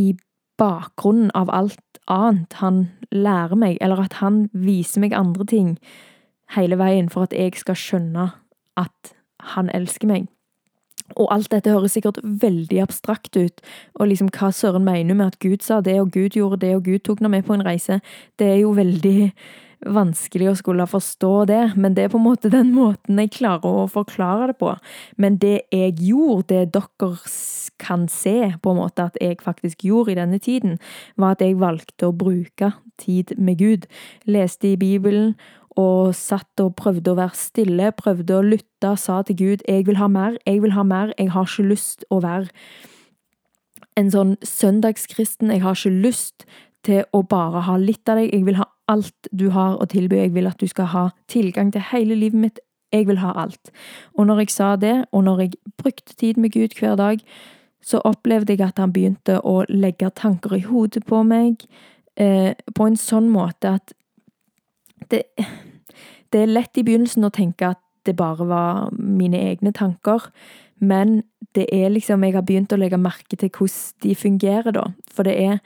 i 0.00 0.14
bakgrunnen 0.58 1.30
av 1.34 1.50
alt 1.52 2.00
annet 2.06 2.58
han 2.60 2.86
lærer 3.10 3.58
meg, 3.58 3.78
eller 3.80 4.06
at 4.06 4.20
han 4.22 4.46
viser 4.52 5.02
meg 5.02 5.16
andre 5.16 5.46
ting 5.46 5.76
hele 6.54 6.78
veien 6.78 7.10
for 7.10 7.26
at 7.26 7.34
jeg 7.34 7.56
skal 7.58 7.78
skjønne 7.78 8.30
at 8.78 9.14
han 9.54 9.70
elsker 9.74 10.10
meg. 10.10 10.26
Og 11.14 11.30
alt 11.30 11.52
dette 11.52 11.70
høres 11.70 11.94
sikkert 11.94 12.18
veldig 12.22 12.80
abstrakt 12.82 13.36
ut, 13.38 13.62
og 13.94 14.10
liksom 14.10 14.30
hva 14.34 14.50
søren 14.54 14.86
mener 14.86 15.14
med 15.14 15.34
at 15.34 15.38
Gud 15.42 15.62
sa 15.62 15.80
det, 15.80 16.00
og 16.00 16.10
Gud 16.14 16.34
gjorde 16.34 16.64
det, 16.64 16.74
og 16.76 16.84
Gud 16.88 17.04
tok 17.06 17.22
nå 17.22 17.30
med 17.30 17.46
på 17.46 17.54
en 17.54 17.64
reise. 17.66 18.00
Det 18.38 18.48
er 18.56 18.60
jo 18.64 18.74
veldig 18.74 19.30
vanskelig 19.94 20.50
å 20.50 20.56
skulle 20.58 20.86
forstå 20.90 21.32
det, 21.50 21.62
men 21.76 21.94
det 21.96 22.06
er 22.06 22.12
på 22.12 22.20
en 22.20 22.26
måte 22.26 22.50
den 22.52 22.72
måten 22.74 23.20
jeg 23.22 23.34
klarer 23.38 23.82
å 23.84 23.90
forklare 23.90 24.50
det 24.50 24.56
på. 24.60 24.72
Men 25.20 25.38
det 25.42 25.66
jeg 25.74 25.96
gjorde, 26.08 26.48
det 26.50 26.72
dere 26.76 27.12
kan 27.82 28.06
se 28.08 28.54
på 28.62 28.72
en 28.72 28.80
måte 28.80 29.08
at 29.10 29.18
jeg 29.20 29.38
faktisk 29.44 29.84
gjorde 29.84 30.14
i 30.14 30.18
denne 30.18 30.40
tiden, 30.42 30.78
var 31.16 31.36
at 31.36 31.44
jeg 31.44 31.60
valgte 31.60 32.08
å 32.08 32.16
bruke 32.16 32.72
tid 33.00 33.34
med 33.38 33.60
Gud. 33.60 33.86
Leste 34.24 34.72
i 34.72 34.80
Bibelen 34.80 35.34
og 35.76 36.14
satt 36.16 36.62
og 36.64 36.74
prøvde 36.78 37.12
å 37.12 37.18
være 37.18 37.36
stille, 37.36 37.92
prøvde 37.92 38.38
å 38.38 38.44
lytte, 38.44 38.96
sa 38.96 39.22
til 39.22 39.36
Gud 39.36 39.62
'Jeg 39.68 39.86
vil 39.86 39.96
ha 39.96 40.08
mer, 40.08 40.38
jeg 40.46 40.62
vil 40.62 40.72
ha 40.72 40.82
mer, 40.82 41.12
jeg 41.18 41.30
har 41.30 41.44
ikke 41.44 41.68
lyst 41.68 42.04
å 42.10 42.22
være 42.22 42.48
en 43.96 44.10
sånn 44.10 44.36
søndagskristen, 44.44 45.50
jeg 45.50 45.62
har 45.62 45.74
ikke 45.74 46.02
lyst 46.02 46.44
til 46.82 47.04
å 47.12 47.22
bare 47.22 47.60
ha 47.60 47.76
litt 47.76 48.08
av 48.08 48.16
deg, 48.16 48.32
jeg 48.32 48.44
vil 48.44 48.60
ha 48.60 48.68
alt 48.88 49.28
du 49.32 49.48
har 49.50 49.76
å 49.80 49.88
tilby, 49.90 50.20
jeg 50.20 50.34
vil 50.34 50.48
at 50.50 50.60
du 50.60 50.68
skal 50.70 50.90
ha 50.92 51.04
tilgang 51.32 51.72
til 51.74 51.84
hele 51.92 52.18
livet 52.18 52.40
mitt 52.40 52.62
Jeg 52.94 53.08
vil 53.08 53.18
ha 53.18 53.32
alt. 53.34 53.72
Og 54.14 54.26
når 54.26 54.38
jeg 54.38 54.50
sa 54.50 54.76
det, 54.76 55.04
og 55.12 55.24
når 55.24 55.40
jeg 55.40 55.52
brukte 55.76 56.14
tid 56.14 56.38
med 56.38 56.52
Gud 56.54 56.78
hver 56.78 56.94
dag, 56.96 57.18
så 57.82 57.98
opplevde 58.04 58.54
jeg 58.54 58.62
at 58.62 58.78
han 58.78 58.92
begynte 58.92 59.40
å 59.42 59.64
legge 59.68 60.10
tanker 60.14 60.54
i 60.54 60.62
hodet 60.62 61.02
på 61.04 61.22
meg 61.26 61.66
eh, 62.14 62.54
på 62.54 62.86
en 62.86 62.96
sånn 62.96 63.28
måte 63.28 63.74
at 63.80 63.92
det, 65.10 65.24
det 66.30 66.40
er 66.40 66.54
lett 66.54 66.78
i 66.78 66.86
begynnelsen 66.86 67.26
å 67.26 67.34
tenke 67.34 67.74
at 67.74 67.82
det 68.06 68.16
bare 68.16 68.46
var 68.46 68.94
mine 68.94 69.38
egne 69.50 69.72
tanker, 69.74 70.30
men 70.78 71.22
det 71.56 71.66
er 71.72 71.90
liksom 71.90 72.22
Jeg 72.22 72.34
har 72.34 72.44
begynt 72.46 72.72
å 72.72 72.78
legge 72.78 72.98
merke 73.00 73.36
til 73.36 73.50
hvordan 73.50 74.02
de 74.02 74.14
fungerer, 74.14 74.72
da. 74.72 74.84
For 75.10 75.26
det 75.26 75.36
er 75.40 75.58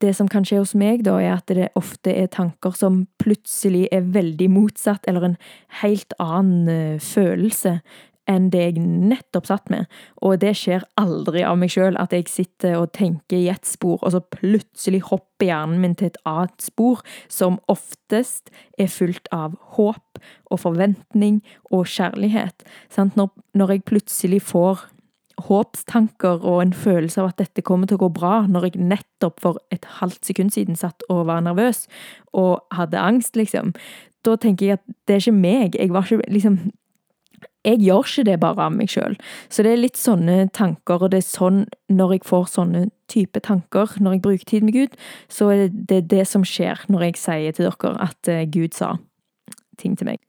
det 0.00 0.14
som 0.16 0.28
kan 0.30 0.46
skje 0.46 0.62
hos 0.62 0.74
meg, 0.78 1.04
da, 1.06 1.18
er 1.20 1.38
at 1.38 1.50
det 1.50 1.70
ofte 1.78 2.12
er 2.16 2.30
tanker 2.32 2.76
som 2.76 3.04
plutselig 3.20 3.86
er 3.92 4.06
veldig 4.14 4.48
motsatt, 4.52 5.04
eller 5.08 5.30
en 5.30 5.40
helt 5.82 6.16
annen 6.18 6.70
uh, 6.70 7.02
følelse 7.02 7.80
enn 8.30 8.50
det 8.52 8.60
jeg 8.62 8.82
nettopp 8.84 9.48
satt 9.48 9.70
med. 9.72 9.88
Og 10.22 10.38
det 10.42 10.52
skjer 10.58 10.84
aldri 11.00 11.42
av 11.46 11.58
meg 11.58 11.72
sjøl, 11.74 11.96
at 11.98 12.14
jeg 12.14 12.28
sitter 12.30 12.76
og 12.78 12.92
tenker 12.96 13.38
i 13.40 13.48
ett 13.52 13.66
spor, 13.66 13.98
og 14.00 14.14
så 14.14 14.22
plutselig 14.22 15.02
hopper 15.08 15.48
hjernen 15.48 15.80
min 15.82 15.96
til 15.98 16.10
et 16.12 16.20
annet 16.28 16.62
spor, 16.62 17.02
som 17.32 17.58
oftest 17.72 18.52
er 18.78 18.92
fullt 18.92 19.30
av 19.34 19.56
håp 19.76 20.22
og 20.50 20.62
forventning 20.62 21.40
og 21.72 21.88
kjærlighet. 21.90 22.66
Når 22.96 23.74
jeg 23.74 23.86
plutselig 23.88 24.44
får 24.52 24.86
håpstanker 25.46 26.44
og 26.46 26.60
en 26.62 26.74
følelse 26.76 27.22
av 27.22 27.30
at 27.30 27.40
dette 27.42 27.64
kommer 27.66 27.88
til 27.88 27.98
å 27.98 28.04
gå 28.04 28.10
bra, 28.20 28.46
når 28.48 28.68
jeg 28.68 28.82
nettopp 28.92 29.40
for 29.42 29.60
et 29.74 29.86
halvt 30.00 30.28
sekund 30.28 30.54
siden 30.54 30.78
satt 30.78 31.04
og 31.08 31.26
var 31.30 31.44
nervøs 31.44 31.86
og 32.36 32.60
hadde 32.76 33.00
angst, 33.00 33.38
liksom. 33.38 33.74
Da 34.26 34.36
tenker 34.36 34.66
jeg 34.66 34.78
at 34.78 34.84
det 35.08 35.16
er 35.16 35.24
ikke 35.24 35.36
meg. 35.36 35.78
Jeg 35.78 35.92
var 35.94 36.04
ikke 36.04 36.28
liksom 36.28 36.60
Jeg 37.64 37.76
gjør 37.84 38.06
ikke 38.08 38.24
det 38.24 38.38
bare 38.40 38.64
av 38.64 38.72
meg 38.72 38.88
sjøl. 38.88 39.18
Så 39.52 39.60
det 39.60 39.74
er 39.74 39.82
litt 39.82 39.98
sånne 40.00 40.46
tanker, 40.56 41.02
og 41.02 41.10
det 41.12 41.18
er 41.20 41.26
sånn 41.26 41.66
når 41.92 42.14
jeg 42.14 42.24
får 42.24 42.46
sånne 42.54 42.86
type 43.12 43.40
tanker, 43.44 43.98
når 44.00 44.16
jeg 44.16 44.22
bruker 44.24 44.48
tid 44.48 44.64
med 44.64 44.72
Gud, 44.78 44.96
så 45.28 45.50
er 45.52 45.66
det 45.68 46.06
det 46.08 46.24
som 46.28 46.40
skjer 46.40 46.80
når 46.88 47.10
jeg 47.10 47.20
sier 47.20 47.52
til 47.52 47.68
dere 47.68 47.92
at 48.00 48.32
eh, 48.32 48.46
Gud 48.48 48.72
sa 48.72 48.94
ting 49.76 49.92
til 49.92 50.08
meg. 50.08 50.24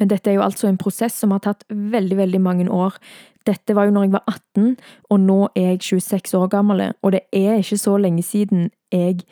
Men 0.00 0.10
dette 0.10 0.32
er 0.32 0.38
jo 0.38 0.46
altså 0.46 0.66
en 0.66 0.80
prosess 0.80 1.14
som 1.20 1.30
har 1.34 1.44
tatt 1.44 1.66
veldig, 1.70 2.16
veldig 2.18 2.40
mange 2.42 2.64
år. 2.72 2.96
Dette 3.46 3.74
var 3.76 3.88
jo 3.88 3.94
når 3.96 4.06
jeg 4.06 4.12
var 4.12 4.24
18, 4.28 4.76
og 5.10 5.20
nå 5.20 5.38
er 5.56 5.72
jeg 5.74 5.82
26 6.02 6.38
år 6.38 6.52
gammel, 6.52 6.84
og 7.02 7.14
det 7.14 7.24
er 7.32 7.58
ikke 7.60 7.80
så 7.80 7.96
lenge 8.00 8.22
siden 8.26 8.70
jeg 8.92 9.24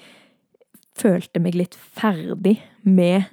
følte 0.98 1.40
meg 1.40 1.56
litt 1.56 1.76
ferdig 1.76 2.58
med 2.82 3.30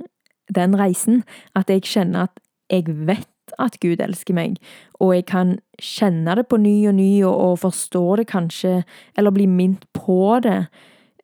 den 0.53 0.75
reisen, 0.79 1.23
at 1.55 1.71
jeg 1.71 1.83
kjenner 1.87 2.27
at 2.27 2.39
jeg 2.71 2.87
vet 3.07 3.27
at 3.63 3.77
Gud 3.79 4.01
elsker 4.03 4.35
meg, 4.35 4.57
og 4.99 5.13
jeg 5.15 5.25
kan 5.29 5.55
kjenne 5.79 6.35
det 6.35 6.47
på 6.51 6.59
ny 6.59 6.75
og 6.89 6.97
ny 6.97 7.11
og, 7.23 7.35
og 7.35 7.59
forstå 7.63 8.03
det 8.19 8.27
kanskje, 8.31 8.81
eller 9.17 9.35
bli 9.35 9.47
minnet 9.47 9.85
på 9.95 10.37
det 10.43 10.59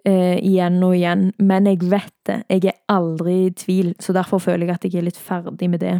eh, 0.07 0.39
igjen 0.39 0.79
og 0.85 0.95
igjen, 0.95 1.27
men 1.43 1.67
jeg 1.67 1.83
vet 1.91 2.15
det, 2.29 2.39
jeg 2.49 2.71
er 2.71 2.79
aldri 2.91 3.37
i 3.47 3.53
tvil, 3.59 3.93
så 3.99 4.15
derfor 4.15 4.43
føler 4.43 4.67
jeg 4.69 4.77
at 4.77 4.87
jeg 4.87 5.01
er 5.01 5.07
litt 5.09 5.19
ferdig 5.19 5.69
med 5.69 5.83
det 5.83 5.97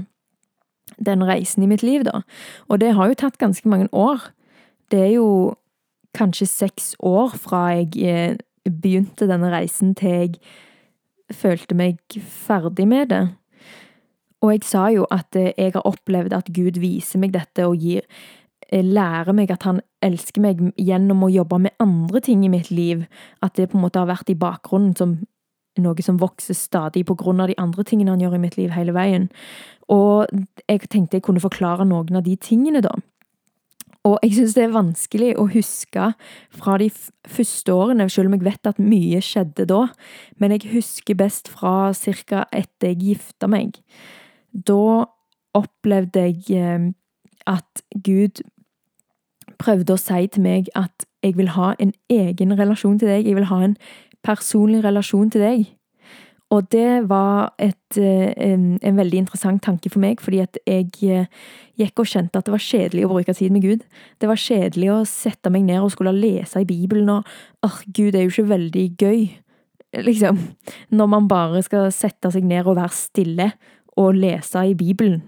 den 0.98 1.24
reisen 1.26 1.64
i 1.64 1.70
mitt 1.70 1.84
liv, 1.84 2.04
da. 2.08 2.22
Og 2.70 2.80
det 2.80 2.94
har 2.98 3.10
jo 3.10 3.20
tatt 3.20 3.40
ganske 3.42 3.70
mange 3.70 3.88
år. 3.92 4.32
Det 4.92 5.00
er 5.00 5.14
jo 5.16 5.56
kanskje 6.14 6.48
seks 6.50 6.94
år 7.00 7.34
fra 7.42 7.66
jeg 7.74 7.98
eh, 8.06 8.36
begynte 8.70 9.28
denne 9.30 9.50
reisen 9.54 9.96
til 9.98 10.14
jeg 10.14 10.38
følte 11.34 11.76
meg 11.76 11.98
ferdig 12.20 12.88
med 12.88 13.10
det. 13.10 13.24
Og 14.44 14.52
jeg 14.52 14.64
sa 14.68 14.88
jo 14.94 15.08
at 15.12 15.36
eh, 15.40 15.54
jeg 15.58 15.74
har 15.76 15.88
opplevd 15.88 16.36
at 16.36 16.54
Gud 16.54 16.80
viser 16.84 17.22
meg 17.24 17.34
dette 17.36 17.66
og 17.68 17.80
gir 17.82 18.04
eh, 18.70 18.84
lærer 18.84 19.34
meg 19.36 19.52
at 19.56 19.66
han 19.68 19.82
elsker 20.04 20.44
meg 20.44 20.62
gjennom 20.78 21.24
å 21.26 21.32
jobbe 21.32 21.62
med 21.66 21.78
andre 21.84 22.22
ting 22.24 22.44
i 22.46 22.52
mitt 22.52 22.72
liv. 22.72 23.06
At 23.42 23.56
det 23.58 23.72
på 23.72 23.80
en 23.80 23.86
måte 23.88 24.04
har 24.04 24.12
vært 24.12 24.30
i 24.34 24.40
bakgrunnen 24.40 24.96
som 25.00 25.22
noe 25.82 26.06
som 26.06 26.20
vokser 26.22 26.58
stadig 26.58 27.06
på 27.08 27.16
grunn 27.18 27.42
av 27.42 27.50
de 27.50 27.58
andre 27.62 27.86
tingene 27.88 28.14
han 28.14 28.22
gjør 28.22 28.38
i 28.38 28.44
mitt 28.44 28.58
liv 28.60 28.74
hele 28.76 28.94
veien. 28.94 29.30
Og 29.92 30.30
jeg 30.68 30.90
tenkte 30.90 31.18
jeg 31.18 31.26
kunne 31.26 31.44
forklare 31.44 31.88
noen 31.88 32.20
av 32.20 32.26
de 32.28 32.36
tingene, 32.38 32.84
da. 32.86 32.94
Og 34.04 34.18
jeg 34.26 34.36
syns 34.36 34.56
det 34.58 34.66
er 34.66 34.74
vanskelig 34.76 35.30
å 35.40 35.46
huske 35.54 36.10
fra 36.52 36.76
de 36.82 36.90
første 37.32 37.72
årene, 37.72 38.10
selv 38.12 38.30
om 38.30 38.36
jeg 38.36 38.46
vet 38.50 38.70
at 38.74 38.82
mye 38.84 39.22
skjedde 39.24 39.66
da, 39.70 39.86
men 40.44 40.52
jeg 40.52 40.74
husker 40.74 41.16
best 41.16 41.48
fra 41.48 41.94
ca. 41.96 42.44
etter 42.52 42.92
jeg 42.92 43.00
gifta 43.00 43.48
meg. 43.48 43.80
Da 44.52 45.08
opplevde 45.56 46.26
jeg 46.28 46.60
eh, 46.60 46.92
at 47.48 47.84
Gud 48.04 48.44
prøvde 49.60 49.96
å 49.96 50.02
si 50.02 50.28
til 50.28 50.44
meg 50.44 50.68
at 50.76 51.08
jeg 51.24 51.38
vil 51.38 51.54
ha 51.56 51.74
en 51.80 51.94
egen 52.12 52.58
relasjon 52.60 53.00
til 53.00 53.08
deg, 53.08 53.28
jeg 53.28 53.38
vil 53.38 53.48
ha 53.48 53.62
en 53.64 53.78
personlig 54.24 54.84
relasjon 54.86 55.32
til 55.34 55.44
deg. 55.44 55.66
Og 56.54 56.68
det 56.70 57.10
var 57.10 57.54
et, 57.58 57.98
eh, 57.98 58.34
en, 58.38 58.80
en, 58.82 58.98
veldig 58.98 59.24
interessant 59.24 59.62
tanke 59.64 59.90
for 59.90 60.04
meg, 60.04 60.22
fordi 60.22 60.44
at 60.44 60.58
jeg 60.68 60.90
eh, 61.10 61.30
gikk 61.80 62.04
og 62.04 62.10
kjente 62.10 62.38
at 62.38 62.46
det 62.46 62.54
var 62.54 62.62
kjedelig 62.62 63.06
å 63.08 63.14
bruke 63.14 63.34
tid 63.34 63.54
med 63.56 63.64
Gud. 63.66 63.86
Det 64.22 64.30
var 64.30 64.42
kjedelig 64.42 64.92
å 64.94 65.00
sette 65.10 65.50
meg 65.54 65.66
ned 65.66 65.82
og 65.82 65.94
skulle 65.96 66.14
lese 66.14 66.62
i 66.62 66.68
Bibelen, 66.70 67.10
og 67.10 67.66
åh, 67.66 67.80
Gud 67.88 68.14
er 68.14 68.28
jo 68.28 68.34
ikke 68.34 68.52
veldig 68.52 68.86
gøy, 69.02 69.24
liksom. 70.06 70.44
Når 70.94 71.10
man 71.10 71.30
bare 71.32 71.64
skal 71.66 71.90
sette 71.96 72.30
seg 72.36 72.46
ned 72.46 72.68
og 72.68 72.78
være 72.78 72.98
stille 73.00 73.50
og 73.98 74.14
lese 74.18 74.68
i 74.70 74.78
Bibelen. 74.78 75.24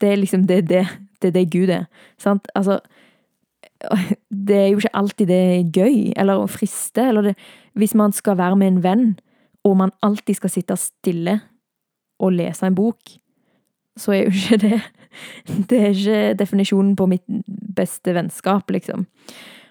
Det 0.00 0.14
er 0.14 0.22
liksom 0.22 0.46
det, 0.48 0.62
det, 0.70 0.86
det, 1.20 1.34
det 1.36 1.50
Gud 1.52 1.68
er. 1.68 1.84
Sant? 2.20 2.48
Altså 2.56 2.80
Det 4.48 4.56
er 4.56 4.68
jo 4.70 4.80
ikke 4.80 4.96
alltid 4.96 5.26
det 5.30 5.40
er 5.40 5.72
gøy, 5.72 6.12
eller 6.16 6.46
friste, 6.46 7.08
eller 7.08 7.30
det, 7.30 7.34
Hvis 7.74 7.94
man 7.94 8.12
skal 8.12 8.38
være 8.38 8.56
med 8.56 8.68
en 8.68 8.82
venn 8.84 9.06
og 9.64 9.76
man 9.76 9.92
alltid 10.02 10.38
skal 10.38 10.50
sitte 10.50 10.76
stille 10.80 11.40
og 12.20 12.32
lese 12.32 12.66
en 12.66 12.74
bok, 12.74 12.98
så 13.96 14.12
er 14.12 14.24
jo 14.24 14.32
ikke 14.32 14.60
det 14.62 14.80
Det 15.68 15.78
er 15.80 15.90
ikke 15.90 16.34
definisjonen 16.38 16.94
på 16.96 17.06
mitt 17.10 17.24
beste 17.76 18.14
vennskap, 18.14 18.70
liksom. 18.70 19.06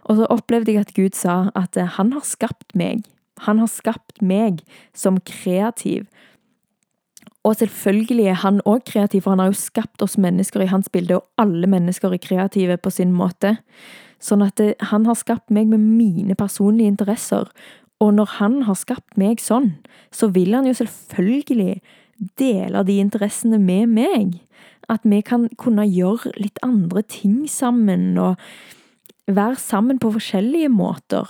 Og 0.04 0.18
så 0.18 0.28
opplevde 0.30 0.74
jeg 0.74 0.82
at 0.82 0.94
Gud 0.94 1.16
sa 1.16 1.52
at 1.56 1.78
han 1.96 2.12
har 2.12 2.26
skapt 2.28 2.76
meg. 2.76 3.06
Han 3.46 3.62
har 3.62 3.70
skapt 3.72 4.22
meg 4.22 4.60
som 4.94 5.20
kreativ. 5.24 6.10
Og 7.50 7.58
selvfølgelig 7.58 8.28
er 8.30 8.42
han 8.44 8.60
òg 8.70 8.84
kreativ, 8.86 9.24
for 9.26 9.34
han 9.34 9.42
har 9.42 9.50
jo 9.50 9.58
skapt 9.58 10.04
oss 10.06 10.20
mennesker 10.22 10.62
i 10.62 10.70
hans 10.70 10.90
bilde, 10.94 11.18
og 11.18 11.42
alle 11.42 11.66
mennesker 11.70 12.14
er 12.14 12.22
kreative 12.22 12.78
på 12.78 12.92
sin 12.94 13.16
måte. 13.16 13.56
Sånn 14.22 14.44
at 14.46 14.62
han 14.92 15.08
har 15.08 15.18
skapt 15.18 15.50
meg 15.50 15.72
med 15.72 15.82
mine 15.82 16.36
personlige 16.38 16.92
interesser, 16.94 17.50
og 18.00 18.14
når 18.20 18.36
han 18.38 18.62
har 18.68 18.78
skapt 18.78 19.18
meg 19.20 19.42
sånn, 19.42 19.74
så 20.14 20.30
vil 20.36 20.54
han 20.56 20.70
jo 20.70 20.76
selvfølgelig 20.78 21.80
dele 22.40 22.84
de 22.86 23.00
interessene 23.02 23.58
med 23.60 23.90
meg. 23.98 24.38
At 24.92 25.04
vi 25.08 25.24
kan 25.26 25.50
kunne 25.58 25.88
gjøre 25.90 26.36
litt 26.38 26.62
andre 26.66 27.02
ting 27.02 27.44
sammen, 27.50 28.14
og 28.22 28.38
være 29.26 29.58
sammen 29.62 30.00
på 30.02 30.14
forskjellige 30.16 30.70
måter. 30.70 31.28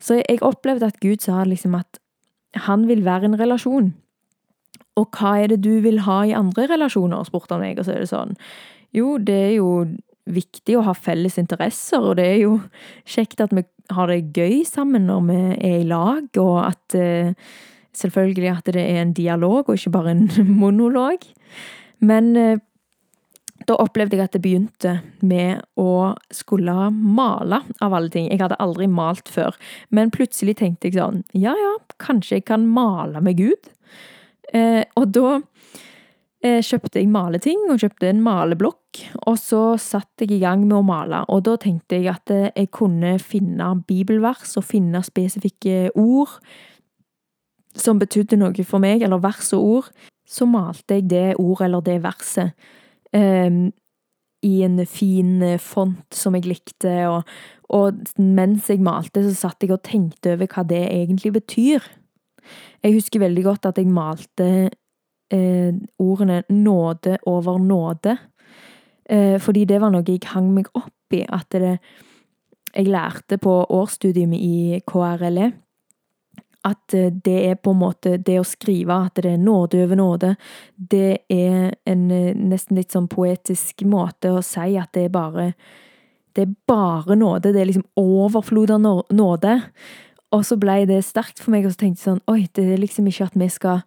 Så 0.00 0.20
jeg 0.22 0.42
opplevde 0.44 0.86
at 0.86 1.00
Gud 1.02 1.24
sa 1.24 1.42
liksom 1.44 1.74
at 1.78 1.98
han 2.66 2.86
vil 2.88 3.04
være 3.04 3.30
en 3.30 3.40
relasjon. 3.40 3.94
Og 4.96 5.08
hva 5.18 5.36
er 5.42 5.52
det 5.52 5.60
du 5.66 5.78
vil 5.84 6.02
ha 6.06 6.22
i 6.24 6.34
andre 6.36 6.66
relasjoner, 6.72 7.26
spurte 7.28 7.56
han 7.56 7.64
meg, 7.64 7.78
og 7.78 7.86
så 7.86 7.96
er 7.96 8.04
det 8.04 8.10
sånn. 8.12 8.36
Jo, 8.96 9.16
det 9.20 9.38
er 9.50 9.54
jo 9.58 9.70
viktig 10.26 10.78
å 10.78 10.84
ha 10.88 10.94
felles 10.96 11.38
interesser, 11.38 12.02
og 12.02 12.16
det 12.18 12.26
er 12.32 12.38
jo 12.42 12.58
kjekt 13.06 13.42
at 13.44 13.54
vi 13.54 13.62
har 13.94 14.10
det 14.10 14.34
gøy 14.34 14.64
sammen 14.66 15.06
når 15.06 15.26
vi 15.28 15.40
er 15.54 15.80
i 15.82 15.88
lag, 15.88 16.26
og 16.42 16.56
at 16.64 16.96
eh, 16.98 17.34
selvfølgelig 17.96 18.52
at 18.52 18.72
det 18.74 18.82
er 18.82 19.02
en 19.04 19.14
dialog 19.16 19.68
og 19.68 19.76
ikke 19.76 19.94
bare 19.94 20.16
en 20.16 20.26
monolog. 20.62 21.28
Men 22.02 22.32
eh, 22.40 22.58
da 23.66 23.78
opplevde 23.80 24.18
jeg 24.18 24.26
at 24.26 24.34
det 24.36 24.42
begynte 24.44 24.92
med 25.26 25.62
å 25.80 26.14
skulle 26.34 26.74
male, 26.92 27.62
av 27.82 27.94
alle 27.96 28.10
ting. 28.12 28.28
Jeg 28.30 28.42
hadde 28.42 28.58
aldri 28.62 28.88
malt 28.90 29.30
før, 29.32 29.56
men 29.90 30.12
plutselig 30.14 30.58
tenkte 30.60 30.90
jeg 30.90 30.98
sånn 30.98 31.24
Ja 31.34 31.54
ja, 31.56 31.72
kanskje 32.02 32.40
jeg 32.40 32.46
kan 32.50 32.66
male 32.68 33.22
med 33.24 33.40
Gud? 33.40 33.70
Eh, 34.56 34.82
og 34.96 35.10
da 35.12 35.36
Eh, 36.46 36.60
kjøpte 36.62 37.00
jeg 37.00 37.08
maleting, 37.08 37.62
og 37.72 37.80
kjøpte 37.80 38.10
en 38.10 38.20
maleblokk. 38.24 39.00
Og 39.26 39.38
så 39.40 39.62
satt 39.80 40.22
jeg 40.22 40.36
i 40.36 40.42
gang 40.42 40.66
med 40.66 40.78
å 40.78 40.84
male, 40.84 41.22
og 41.32 41.46
da 41.48 41.56
tenkte 41.60 41.98
jeg 41.98 42.10
at 42.12 42.32
eh, 42.32 42.50
jeg 42.52 42.70
kunne 42.76 43.16
finne 43.22 43.70
bibelvers 43.88 44.52
og 44.60 44.66
finne 44.68 45.02
spesifikke 45.06 45.90
ord 45.96 46.36
som 47.76 47.98
betydde 48.00 48.38
noe 48.40 48.68
for 48.68 48.84
meg, 48.84 49.02
eller 49.04 49.20
vers 49.24 49.50
og 49.56 49.64
ord. 49.72 49.90
Så 50.28 50.46
malte 50.48 51.00
jeg 51.00 51.08
det 51.10 51.26
ordet 51.40 51.68
eller 51.68 51.84
det 51.86 51.98
verset 52.04 52.52
eh, 53.16 53.60
i 54.46 54.54
en 54.62 54.80
fin 54.86 55.40
font 55.62 56.14
som 56.14 56.36
jeg 56.36 56.46
likte, 56.46 56.94
og, 57.10 57.24
og 57.72 58.04
mens 58.20 58.68
jeg 58.70 58.84
malte, 58.84 59.24
så 59.24 59.48
satt 59.48 59.64
jeg 59.64 59.74
og 59.74 59.84
tenkte 59.88 60.36
over 60.36 60.52
hva 60.52 60.68
det 60.68 60.84
egentlig 60.84 61.32
betyr. 61.40 61.88
Jeg 62.82 62.96
husker 62.96 63.22
veldig 63.22 63.44
godt 63.44 63.66
at 63.70 63.78
jeg 63.78 63.86
malte 63.86 64.70
eh, 65.32 65.72
ordene 65.98 66.42
'nåde 66.48 67.18
over 67.26 67.58
nåde'. 67.58 68.18
Eh, 69.08 69.38
fordi 69.40 69.64
det 69.64 69.80
var 69.80 69.90
noe 69.90 70.04
jeg 70.06 70.20
hang 70.24 70.52
meg 70.54 70.66
opp 70.74 71.12
i. 71.12 71.24
At 71.28 71.50
det 71.50 71.78
Jeg 72.76 72.86
lærte 72.86 73.38
på 73.38 73.64
årsstudiet 73.70 74.34
i 74.34 74.82
KRLE 74.84 75.52
at 76.66 76.94
eh, 76.94 77.12
det 77.24 77.36
er 77.50 77.54
på 77.54 77.72
en 77.74 77.80
måte 77.80 78.16
Det 78.18 78.38
å 78.40 78.46
skrive 78.46 78.98
at 79.06 79.20
det 79.22 79.32
er 79.34 79.42
nåde 79.42 79.82
over 79.84 79.98
nåde, 79.98 80.34
det 80.76 81.26
er 81.32 81.74
en 81.86 82.06
eh, 82.10 82.34
nesten 82.34 82.78
litt 82.80 82.94
sånn 82.94 83.08
poetisk 83.10 83.84
måte 83.88 84.34
å 84.34 84.42
si 84.44 84.76
at 84.78 84.92
det 84.96 85.06
er 85.08 85.14
bare 85.14 85.52
Det 86.36 86.42
er 86.44 86.54
bare 86.68 87.16
nåde. 87.16 87.52
Det 87.52 87.60
er 87.62 87.68
liksom 87.70 87.86
overflod 87.96 88.70
av 88.70 88.82
nåde. 89.08 89.52
Og 90.36 90.44
så 90.44 90.58
ble 90.60 90.82
det 90.88 91.00
sterkt 91.06 91.40
for 91.40 91.54
meg, 91.54 91.64
og 91.64 91.72
så 91.72 91.84
tenkte 91.84 92.02
jeg 92.02 92.10
sånn 92.10 92.24
Oi, 92.28 92.42
det 92.56 92.66
er 92.74 92.82
liksom 92.82 93.08
ikke 93.08 93.30
at 93.30 93.38
vi 93.40 93.48
skal 93.52 93.80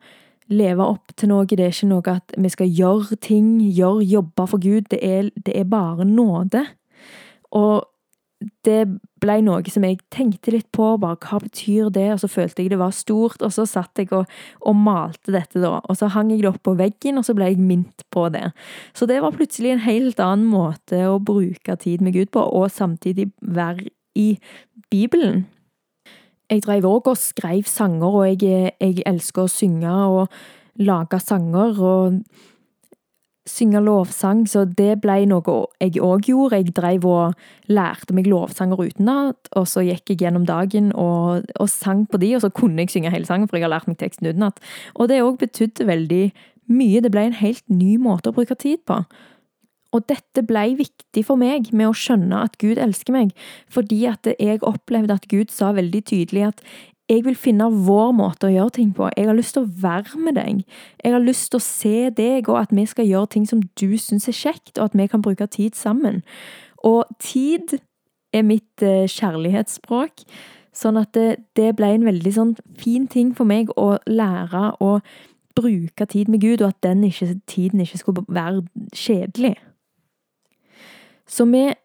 leve 0.49 0.81
opp 0.81 1.13
til 1.19 1.29
noe. 1.29 1.45
Det 1.45 1.61
er 1.61 1.75
ikke 1.75 1.91
noe 1.91 2.15
at 2.15 2.33
vi 2.33 2.49
skal 2.49 2.73
gjøre 2.73 3.19
ting, 3.21 3.59
gjøre 3.61 4.07
jobber 4.09 4.49
for 4.49 4.63
Gud. 4.63 4.89
Det 4.89 4.99
er, 5.05 5.29
det 5.37 5.53
er 5.59 5.69
bare 5.69 6.07
nåde. 6.09 6.65
Og 7.53 7.85
det 8.63 8.85
ble 9.19 9.35
noe 9.43 9.71
som 9.71 9.83
jeg 9.83 9.99
tenkte 10.13 10.53
litt 10.55 10.69
på. 10.75 10.93
bare 11.01 11.19
Hva 11.21 11.41
betyr 11.43 11.91
det? 11.93 12.07
Og 12.15 12.23
så 12.23 12.31
følte 12.31 12.63
jeg 12.63 12.71
det 12.73 12.79
var 12.81 12.95
stort, 12.95 13.43
og 13.45 13.53
så 13.53 13.67
satt 13.69 13.99
jeg 13.99 14.09
og, 14.15 14.31
og, 14.63 14.79
malte 14.79 15.35
dette, 15.35 15.61
da. 15.61 15.75
Og 15.85 15.99
så 15.99 16.09
hang 16.15 16.31
jeg 16.33 16.41
det 16.41 16.51
opp 16.53 16.63
på 16.65 16.77
veggen, 16.79 17.19
og 17.19 17.27
så 17.27 17.35
ble 17.37 17.51
jeg 17.51 17.61
minnet 17.61 18.07
på 18.15 18.29
det. 18.33 18.47
Så 18.97 19.09
det 19.09 19.19
var 19.21 19.35
plutselig 19.35 19.75
en 19.75 19.85
helt 19.85 20.23
annen 20.23 20.49
måte 20.49 21.03
å 21.11 21.19
bruke 21.21 21.77
tid 21.83 22.01
med 22.05 22.15
Gud 22.17 22.33
på, 22.33 22.41
og 22.41 22.71
samtidig 22.73 23.29
være 23.43 23.91
i 24.17 24.31
Bibelen. 24.89 25.45
Jeg 26.49 26.63
drev 26.65 26.87
òg 26.89 27.11
og 27.11 27.17
skrev 27.21 27.67
sanger, 27.69 28.15
og 28.21 28.25
jeg, 28.27 28.71
jeg 28.81 29.03
elsker 29.05 29.45
å 29.45 29.51
synge 29.51 29.91
og 30.09 30.39
lage 30.79 31.19
sanger 31.21 31.81
og 31.83 32.21
synge 33.49 33.81
lovsang, 33.81 34.43
så 34.49 34.63
det 34.65 34.99
ble 35.03 35.23
noe 35.29 35.55
jeg 35.81 36.01
òg 36.05 36.29
gjorde. 36.29 36.59
Jeg 36.59 36.75
drev 36.77 37.07
og 37.09 37.71
lærte 37.71 38.15
meg 38.17 38.29
lovsanger 38.29 38.83
utenat, 38.89 39.49
og 39.57 39.67
så 39.69 39.83
gikk 39.85 40.13
jeg 40.13 40.23
gjennom 40.25 40.45
dagen 40.49 40.91
og, 40.93 41.47
og, 41.55 41.69
sang 41.71 42.05
på 42.09 42.21
de, 42.21 42.35
og 42.37 42.45
så 42.45 42.51
kunne 42.53 42.85
jeg 42.85 42.93
synge 42.93 43.13
hele 43.13 43.29
sangen, 43.29 43.49
for 43.49 43.59
jeg 43.59 43.67
har 43.67 43.73
lært 43.75 43.89
meg 43.89 43.99
teksten 44.01 44.29
utenat. 44.29 44.61
Og 44.95 45.09
det 45.11 45.21
òg 45.25 45.39
betydde 45.41 45.89
veldig 45.89 46.23
mye. 46.69 47.01
Det 47.01 47.13
ble 47.13 47.27
en 47.29 47.39
helt 47.39 47.65
ny 47.73 47.97
måte 48.01 48.29
å 48.29 48.37
bruke 48.37 48.57
tid 48.59 48.83
på. 48.89 49.01
Og 49.95 50.05
dette 50.09 50.43
ble 50.45 50.75
viktig 50.77 51.23
for 51.25 51.39
meg 51.39 51.71
med 51.73 51.89
å 51.89 51.97
skjønne 51.97 52.43
at 52.45 52.59
Gud 52.61 52.77
elsker 52.81 53.15
meg, 53.15 53.33
fordi 53.71 54.03
at 54.09 54.29
jeg 54.35 54.61
opplevde 54.61 55.17
at 55.17 55.27
Gud 55.31 55.49
sa 55.53 55.71
veldig 55.73 56.03
tydelig 56.11 56.45
at 56.51 56.63
jeg 57.09 57.23
vil 57.25 57.37
finne 57.39 57.65
vår 57.87 58.11
måte 58.13 58.45
å 58.45 58.53
gjøre 58.53 58.75
ting 58.75 58.91
på. 58.93 59.07
Jeg 59.17 59.25
har 59.25 59.37
lyst 59.37 59.55
til 59.57 59.65
å 59.65 59.71
være 59.81 60.19
med 60.21 60.37
deg. 60.37 60.59
Jeg 61.01 61.15
har 61.15 61.23
lyst 61.23 61.49
til 61.49 61.57
å 61.57 61.65
se 61.65 62.11
deg, 62.13 62.49
og 62.51 62.59
at 62.61 62.73
vi 62.75 62.85
skal 62.85 63.09
gjøre 63.09 63.31
ting 63.33 63.47
som 63.49 63.63
du 63.81 63.97
syns 63.97 64.29
er 64.29 64.37
kjekt, 64.37 64.77
og 64.77 64.91
at 64.91 64.97
vi 64.99 65.07
kan 65.09 65.23
bruke 65.25 65.47
tid 65.49 65.73
sammen. 65.73 66.21
Og 66.85 67.09
tid 67.17 67.79
er 68.29 68.45
mitt 68.45 68.85
eh, 68.85 69.09
kjærlighetsspråk, 69.09 70.21
sånn 70.75 70.99
at 71.01 71.15
det, 71.17 71.39
det 71.57 71.71
ble 71.79 71.89
en 71.95 72.05
veldig 72.05 72.35
sånn 72.35 72.53
fin 72.77 73.09
ting 73.09 73.33
for 73.33 73.49
meg 73.49 73.73
å 73.73 73.95
lære 74.05 74.67
å 74.77 74.99
bruke 75.57 76.05
tid 76.13 76.29
med 76.29 76.45
Gud, 76.45 76.61
og 76.61 76.75
at 76.75 76.83
den 76.85 77.01
ikke, 77.09 77.33
tiden 77.49 77.81
ikke 77.81 78.03
skulle 78.03 78.25
være 78.29 78.61
kjedelig. 78.93 79.55
Så 81.29 81.45
med 81.45 81.77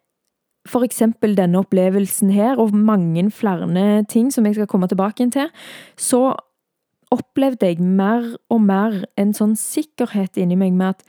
eksempel 0.83 1.35
denne 1.37 1.61
opplevelsen 1.61 2.31
her, 2.33 2.57
og 2.57 2.73
mange 2.73 3.29
flere 3.31 4.03
ting 4.09 4.33
som 4.33 4.45
jeg 4.45 4.55
skal 4.57 4.67
komme 4.67 4.87
tilbake 4.89 5.29
til, 5.31 5.51
så 5.97 6.33
opplevde 7.13 7.69
jeg 7.69 7.79
mer 7.79 8.35
og 8.49 8.61
mer 8.65 9.05
en 9.17 9.33
sånn 9.33 9.53
sikkerhet 9.55 10.37
inni 10.41 10.57
meg 10.57 10.73
med 10.73 10.95
at 10.95 11.05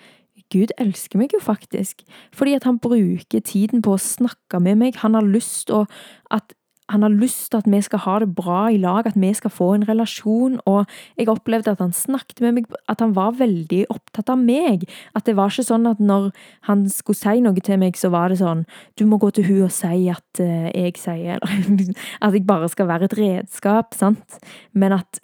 Gud 0.52 0.70
elsker 0.78 1.18
meg 1.18 1.32
jo 1.34 1.40
faktisk, 1.42 2.04
fordi 2.36 2.54
at 2.54 2.66
han 2.68 2.78
bruker 2.78 3.40
tiden 3.40 3.82
på 3.82 3.96
å 3.96 4.02
snakke 4.02 4.60
med 4.62 4.78
meg. 4.78 5.00
Han 5.02 5.16
har 5.18 5.26
lyst 5.26 5.66
til 5.72 5.88
at 6.30 6.54
han 6.88 7.02
har 7.02 7.10
lyst 7.10 7.50
til 7.50 7.58
at 7.58 7.66
vi 7.66 7.80
skal 7.82 7.98
ha 8.04 8.18
det 8.22 8.28
bra 8.38 8.68
i 8.70 8.78
lag, 8.78 9.06
at 9.06 9.16
vi 9.18 9.32
skal 9.34 9.50
få 9.50 9.72
en 9.74 9.88
relasjon. 9.88 10.60
Og 10.70 10.86
jeg 11.18 11.28
opplevde 11.28 11.72
at 11.72 11.82
han 11.82 11.92
snakket 11.92 12.40
med 12.40 12.52
meg, 12.52 12.70
at 12.88 13.02
han 13.02 13.16
var 13.16 13.34
veldig 13.40 13.86
opptatt 13.90 14.30
av 14.30 14.38
meg. 14.38 14.86
At 15.14 15.26
det 15.26 15.34
var 15.36 15.50
ikke 15.50 15.66
sånn 15.66 15.88
at 15.90 15.98
når 15.98 16.30
han 16.70 16.86
skulle 16.92 17.18
si 17.18 17.42
noe 17.42 17.64
til 17.64 17.80
meg, 17.82 17.98
så 17.98 18.10
var 18.14 18.30
det 18.30 18.38
sånn 18.38 18.64
Du 18.98 19.06
må 19.06 19.18
gå 19.18 19.32
til 19.34 19.48
hun 19.48 19.66
og 19.66 19.74
si 19.74 20.06
at 20.12 20.40
uh, 20.40 20.70
jeg 20.70 20.94
sier 21.00 21.42
Eller 21.42 21.94
at 22.24 22.34
jeg 22.34 22.46
bare 22.46 22.70
skal 22.70 22.90
være 22.90 23.10
et 23.10 23.18
redskap, 23.18 23.94
sant? 23.94 24.38
Men 24.72 24.94
at 25.00 25.20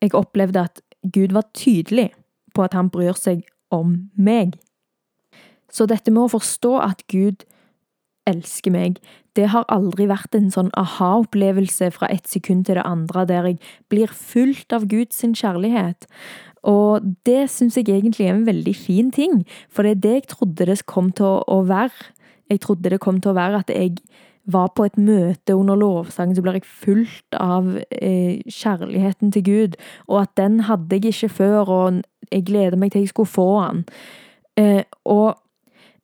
jeg 0.00 0.14
opplevde 0.16 0.64
at 0.64 0.80
Gud 1.12 1.36
var 1.36 1.50
tydelig 1.52 2.12
på 2.54 2.64
at 2.64 2.72
han 2.72 2.88
bryr 2.88 3.16
seg 3.18 3.44
om 3.72 4.08
meg. 4.16 4.56
Så 5.68 5.88
dette 5.90 6.12
med 6.14 6.26
å 6.26 6.32
forstå 6.32 6.78
at 6.80 7.02
Gud 7.12 7.44
elsker 8.28 8.72
meg. 8.72 9.00
Det 9.34 9.48
har 9.50 9.66
aldri 9.72 10.06
vært 10.10 10.36
en 10.38 10.50
sånn 10.54 10.70
aha-opplevelse 10.78 11.90
fra 11.94 12.08
et 12.12 12.28
sekund 12.30 12.66
til 12.68 12.78
det 12.78 12.86
andre, 12.86 13.26
der 13.26 13.48
jeg 13.50 13.58
blir 13.90 14.12
fulgt 14.14 14.74
av 14.76 14.86
Guds 14.90 15.24
kjærlighet. 15.24 16.06
Og 16.64 17.04
det 17.26 17.50
syns 17.52 17.76
jeg 17.76 17.90
egentlig 17.92 18.28
er 18.28 18.36
en 18.36 18.46
veldig 18.46 18.76
fin 18.78 19.10
ting, 19.12 19.42
for 19.68 19.84
det 19.84 19.96
er 19.96 20.04
det 20.04 20.14
jeg 20.14 20.28
trodde 20.32 20.68
det 20.70 20.78
kom 20.86 21.10
til 21.12 21.42
å 21.44 21.58
være. 21.68 22.12
Jeg 22.52 22.62
trodde 22.64 22.92
det 22.92 23.02
kom 23.02 23.20
til 23.20 23.32
å 23.32 23.38
være 23.38 23.64
at 23.64 23.72
jeg 23.72 23.98
var 24.44 24.72
på 24.76 24.84
et 24.84 24.96
møte 25.00 25.54
under 25.56 25.76
lovsangen, 25.80 26.36
så 26.36 26.42
blir 26.44 26.58
jeg 26.58 26.68
fulgt 26.68 27.36
av 27.40 27.70
eh, 27.90 28.40
kjærligheten 28.44 29.32
til 29.32 29.44
Gud, 29.44 29.78
og 30.08 30.20
at 30.24 30.34
den 30.36 30.60
hadde 30.68 31.00
jeg 31.00 31.14
ikke 31.14 31.32
før, 31.32 31.72
og 31.72 32.02
jeg 32.30 32.44
gleder 32.48 32.76
meg 32.80 32.92
til 32.92 33.04
jeg 33.04 33.14
skulle 33.14 33.32
få 33.32 33.48
den. 33.64 33.84
Eh, 34.60 34.82
og 35.08 35.40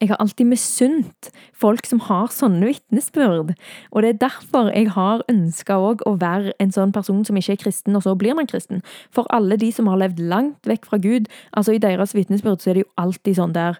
jeg 0.00 0.08
har 0.08 0.16
alltid 0.22 0.48
misunt 0.48 1.28
folk 1.52 1.84
som 1.84 2.00
har 2.06 2.30
sånne 2.32 2.70
vitnesbyrd. 2.70 3.52
Og 3.92 4.02
det 4.02 4.14
er 4.14 4.22
derfor 4.22 4.70
jeg 4.72 4.88
har 4.94 5.20
ønska 5.28 5.76
òg 5.76 6.04
å 6.08 6.14
være 6.20 6.54
en 6.62 6.72
sånn 6.72 6.94
person 6.96 7.20
som 7.28 7.36
ikke 7.36 7.58
er 7.58 7.60
kristen, 7.66 7.96
og 7.98 8.06
så 8.06 8.14
blir 8.16 8.36
man 8.38 8.48
kristen. 8.48 8.80
For 9.12 9.28
alle 9.34 9.58
de 9.60 9.68
som 9.76 9.90
har 9.92 10.00
levd 10.00 10.22
langt 10.32 10.68
vekk 10.68 10.88
fra 10.88 11.00
Gud, 11.04 11.28
altså 11.52 11.76
i 11.76 11.82
deres 11.82 12.16
vitnesbyrd 12.16 12.64
så 12.64 12.72
er 12.72 12.80
det 12.80 12.86
jo 12.86 12.92
alltid 13.02 13.36
sånn 13.36 13.56
der. 13.56 13.76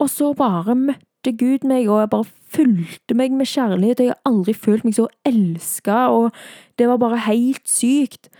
Og 0.00 0.08
så 0.08 0.32
bare 0.36 0.78
møtte 0.78 1.34
Gud 1.36 1.66
meg, 1.68 1.90
og 1.90 2.00
jeg 2.00 2.12
bare 2.14 2.30
fulgte 2.56 3.18
meg 3.20 3.36
med 3.36 3.50
kjærlighet. 3.50 4.00
og 4.00 4.06
Jeg 4.06 4.14
har 4.14 4.32
aldri 4.32 4.54
følt 4.56 4.86
meg 4.88 4.96
så 4.96 5.10
elska, 5.28 6.06
og 6.08 6.32
det 6.80 6.88
var 6.88 7.02
bare 7.04 7.20
helt 7.28 7.68
sykt. 7.68 8.32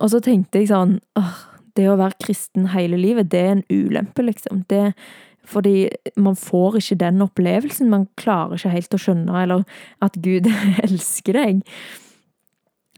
Og 0.00 0.10
så 0.10 0.22
tenkte 0.24 0.62
jeg 0.62 0.72
sånn 0.72 0.96
åh, 1.20 1.36
det 1.76 1.90
å 1.90 1.98
være 2.00 2.16
kristen 2.22 2.70
hele 2.72 2.96
livet, 2.96 3.28
det 3.30 3.40
er 3.40 3.52
en 3.58 3.64
ulempe, 3.68 4.24
liksom. 4.24 4.64
Det 4.70 4.94
fordi 5.48 5.88
man 6.16 6.36
får 6.38 6.80
ikke 6.80 7.00
den 7.02 7.24
opplevelsen. 7.24 7.90
Man 7.92 8.08
klarer 8.20 8.56
ikke 8.58 8.74
helt 8.74 8.96
å 8.96 9.00
skjønne 9.00 9.42
eller 9.42 9.64
at 10.04 10.16
Gud 10.24 10.48
elsker 10.86 11.38
deg. 11.38 11.62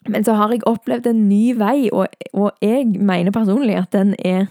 Men 0.06 0.26
så 0.26 0.36
har 0.38 0.54
jeg 0.54 0.66
opplevd 0.70 1.08
en 1.10 1.24
ny 1.28 1.56
vei, 1.58 1.88
og, 1.90 2.06
og 2.30 2.52
jeg 2.62 2.92
mener 2.94 3.34
personlig 3.34 3.74
at 3.80 3.90
den 3.96 4.14
er 4.22 4.46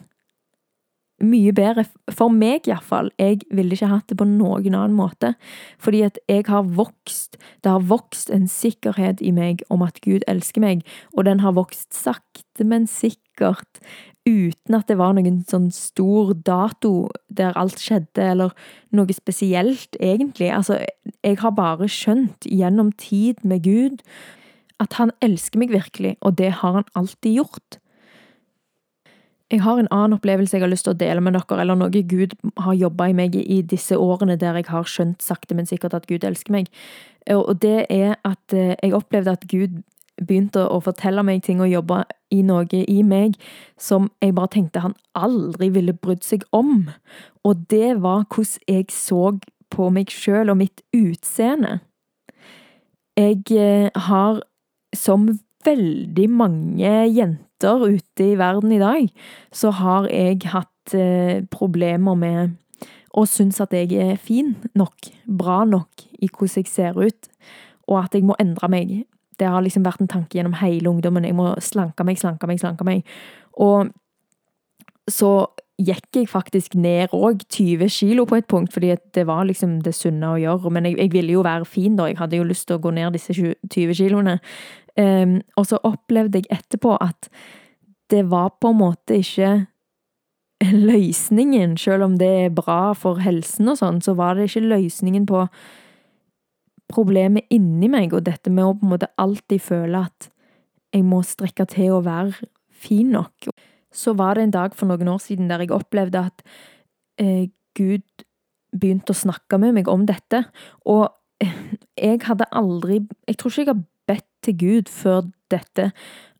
mye 1.23 1.53
bedre. 1.55 1.85
For 2.11 2.33
meg, 2.33 2.67
iallfall. 2.67 3.11
Jeg 3.19 3.45
ville 3.53 3.75
ikke 3.75 3.91
hatt 3.91 4.09
det 4.11 4.17
på 4.19 4.27
noen 4.27 4.75
annen 4.75 4.97
måte. 4.97 5.33
Fordi 5.81 6.03
at 6.07 6.19
jeg 6.31 6.47
har 6.49 6.67
vokst. 6.77 7.39
Det 7.63 7.71
har 7.71 7.85
vokst 7.87 8.31
en 8.33 8.49
sikkerhet 8.51 9.23
i 9.23 9.31
meg 9.35 9.63
om 9.71 9.85
at 9.85 10.01
Gud 10.03 10.25
elsker 10.27 10.63
meg, 10.63 10.83
og 11.15 11.25
den 11.29 11.43
har 11.45 11.55
vokst 11.55 11.93
sakte, 11.95 12.67
men 12.67 12.87
sikkert 12.87 13.81
uten 14.25 14.77
at 14.77 14.89
det 14.89 14.97
var 14.97 15.13
noen 15.13 15.43
sånn 15.47 15.69
stor 15.73 16.33
dato 16.47 17.11
der 17.29 17.55
alt 17.59 17.81
skjedde, 17.81 18.23
eller 18.33 18.55
noe 18.95 19.13
spesielt, 19.13 19.97
egentlig. 20.01 20.49
Altså, 20.53 20.81
jeg 21.21 21.39
har 21.43 21.55
bare 21.57 21.89
skjønt 21.91 22.47
gjennom 22.49 22.91
tid 22.97 23.43
med 23.45 23.63
Gud 23.67 24.01
at 24.81 24.97
han 24.99 25.13
elsker 25.23 25.61
meg 25.61 25.71
virkelig, 25.71 26.15
og 26.25 26.35
det 26.41 26.51
har 26.59 26.81
han 26.81 26.87
alltid 26.99 27.37
gjort. 27.39 27.79
Jeg 29.53 29.61
har 29.61 29.77
en 29.77 29.91
annen 29.93 30.17
opplevelse 30.17 30.57
jeg 30.57 30.63
har 30.65 30.71
lyst 30.71 30.87
til 30.87 30.95
å 30.95 30.99
dele 30.99 31.21
med 31.21 31.37
dere, 31.37 31.59
eller 31.61 31.77
noe 31.77 32.01
Gud 32.09 32.33
har 32.65 32.75
jobba 32.75 33.11
i 33.11 33.15
meg 33.15 33.37
i 33.37 33.61
disse 33.61 33.95
årene 33.95 34.39
der 34.41 34.57
jeg 34.57 34.71
har 34.71 34.89
skjønt 34.89 35.21
sakte, 35.21 35.55
men 35.55 35.69
sikkert 35.69 35.93
at 35.93 36.07
Gud 36.09 36.25
elsker 36.25 36.55
meg. 36.55 36.71
Og 37.29 37.53
det 37.61 37.85
er 37.93 38.17
at 38.25 38.53
eh, 38.57 38.73
jeg 38.81 38.97
opplevde 38.97 39.37
at 39.37 39.45
Gud 39.49 39.83
begynte 40.21 40.63
å 40.71 40.79
fortelle 40.83 41.23
meg 41.25 41.43
ting 41.45 41.61
og 41.63 41.71
jobbe 41.71 42.03
i 42.33 42.41
noe 42.45 42.81
i 42.81 43.01
meg 43.03 43.35
som 43.81 44.09
jeg 44.23 44.35
bare 44.37 44.53
tenkte 44.55 44.83
han 44.83 44.95
aldri 45.17 45.69
ville 45.75 45.95
brydd 45.95 46.23
seg 46.25 46.45
om. 46.55 46.89
Og 47.43 47.65
det 47.71 47.97
var 48.03 48.25
hvordan 48.29 48.69
jeg 48.69 48.91
så 48.95 49.35
på 49.73 49.89
meg 49.93 50.13
sjøl 50.13 50.53
og 50.53 50.59
mitt 50.61 50.83
utseende. 50.95 51.79
Jeg 53.15 53.43
eh, 53.55 53.89
har, 54.07 54.41
som 54.95 55.29
veldig 55.65 56.27
mange 56.29 56.91
jenter 57.09 57.85
ute 57.87 58.27
i 58.27 58.37
verden 58.39 58.75
i 58.75 58.81
dag, 58.81 59.07
så 59.55 59.71
har 59.79 60.09
jeg 60.11 60.43
hatt 60.51 60.95
eh, 60.95 61.43
problemer 61.51 62.19
med 62.19 62.55
å 63.15 63.23
synes 63.29 63.61
at 63.63 63.73
jeg 63.73 63.95
er 63.95 64.19
fin 64.19 64.55
nok, 64.75 65.09
bra 65.25 65.63
nok 65.67 66.03
i 66.19 66.27
hvordan 66.27 66.59
jeg 66.59 66.71
ser 66.71 66.99
ut, 66.99 67.29
og 67.87 68.01
at 68.03 68.17
jeg 68.17 68.27
må 68.27 68.35
endre 68.41 68.69
meg. 68.71 68.95
Det 69.39 69.49
har 69.49 69.63
liksom 69.65 69.85
vært 69.85 70.03
en 70.03 70.11
tanke 70.11 70.37
gjennom 70.37 70.57
hele 70.61 70.89
ungdommen. 70.91 71.27
Jeg 71.27 71.37
må 71.37 71.51
slanke 71.63 72.05
meg, 72.07 72.19
slanke 72.21 72.49
meg, 72.49 72.61
slanke 72.61 72.87
meg. 72.87 73.05
Og 73.61 73.91
så 75.11 75.31
gikk 75.75 76.21
jeg 76.21 76.29
faktisk 76.31 76.77
ned 76.79 77.11
òg 77.13 77.43
20 77.51 77.91
kilo 77.91 78.23
på 78.25 78.39
et 78.39 78.47
punkt, 78.47 78.71
fordi 78.73 78.93
det 79.15 79.25
var 79.27 79.43
liksom 79.47 79.81
det 79.83 79.95
sunne 79.97 80.31
å 80.31 80.39
gjøre. 80.39 80.71
Men 80.71 80.87
jeg, 80.87 80.97
jeg, 81.01 81.11
ville 81.13 81.35
jo 81.35 81.43
være 81.45 81.67
fin, 81.67 81.97
da. 81.99 82.07
Jeg 82.09 82.19
hadde 82.21 82.39
jo 82.39 82.47
lyst 82.47 82.69
til 82.69 82.79
å 82.79 82.83
gå 82.83 82.93
ned 82.95 83.15
disse 83.17 83.35
20 83.35 83.95
kiloene. 83.99 84.39
Um, 84.95 85.39
og 85.59 85.67
så 85.67 85.81
opplevde 85.83 86.39
jeg 86.39 86.51
etterpå 86.55 86.95
at 87.03 87.27
det 88.13 88.23
var 88.31 88.53
på 88.61 88.71
en 88.71 88.79
måte 88.79 89.19
ikke 89.19 89.65
løsningen, 90.89 91.75
selv 91.77 92.07
om 92.07 92.19
det 92.19 92.31
er 92.45 92.53
bra 92.55 92.93
for 92.95 93.19
helsen 93.19 93.67
og 93.73 93.81
sånn, 93.81 93.99
så 94.01 94.15
var 94.15 94.37
det 94.37 94.47
ikke 94.47 94.69
løsningen 94.69 95.27
på 95.27 95.43
problemet 96.91 97.47
inni 97.53 97.89
meg, 97.91 98.13
og 98.13 98.25
dette 98.27 98.51
med 98.53 98.65
å 98.65 98.75
på 98.77 98.85
en 98.85 98.93
måte 98.95 99.11
alltid 99.21 99.63
føle 99.63 100.05
at 100.07 100.29
jeg 100.95 101.05
må 101.07 101.21
strekke 101.25 101.65
til 101.71 101.97
å 101.97 102.03
være 102.05 102.47
fin 102.71 103.11
nok. 103.15 103.49
Så 103.95 104.13
var 104.19 104.35
det 104.35 104.45
en 104.45 104.55
dag 104.55 104.75
for 104.77 104.89
noen 104.89 105.09
år 105.11 105.21
siden 105.23 105.49
der 105.49 105.63
jeg 105.63 105.73
opplevde 105.75 106.27
at 106.29 106.45
eh, 107.21 107.47
Gud 107.75 108.05
begynte 108.75 109.15
å 109.15 109.17
snakke 109.17 109.59
med 109.59 109.75
meg 109.77 109.89
om 109.91 110.05
dette, 110.07 110.45
og 110.85 111.09
jeg 111.99 112.21
hadde 112.23 112.47
aldri 112.55 113.01
Jeg 113.27 113.37
tror 113.37 113.51
ikke 113.51 113.61
jeg 113.61 113.73
har 113.73 113.83
bedt 114.07 114.29
til 114.45 114.55
Gud 114.61 114.91
før 114.91 115.25
dette 115.51 115.91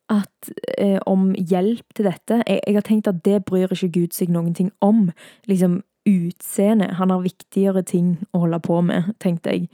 at, 0.10 0.52
eh, 0.78 1.00
om 1.10 1.34
hjelp 1.34 1.96
til 1.98 2.06
dette. 2.06 2.44
Jeg, 2.48 2.62
jeg, 2.68 2.76
har 2.76 2.86
tenkt 2.86 3.10
at 3.10 3.24
det 3.26 3.42
bryr 3.46 3.74
ikke 3.74 3.92
Gud 4.00 4.14
seg 4.14 4.30
noen 4.30 4.54
ting 4.54 4.72
om. 4.86 5.10
Liksom 5.50 5.82
utseende. 6.06 6.92
Han 7.00 7.10
har 7.10 7.24
viktigere 7.26 7.82
ting 7.84 8.18
å 8.32 8.46
holde 8.46 8.60
på 8.62 8.82
med, 8.86 9.16
tenkte 9.20 9.56
jeg. 9.56 9.70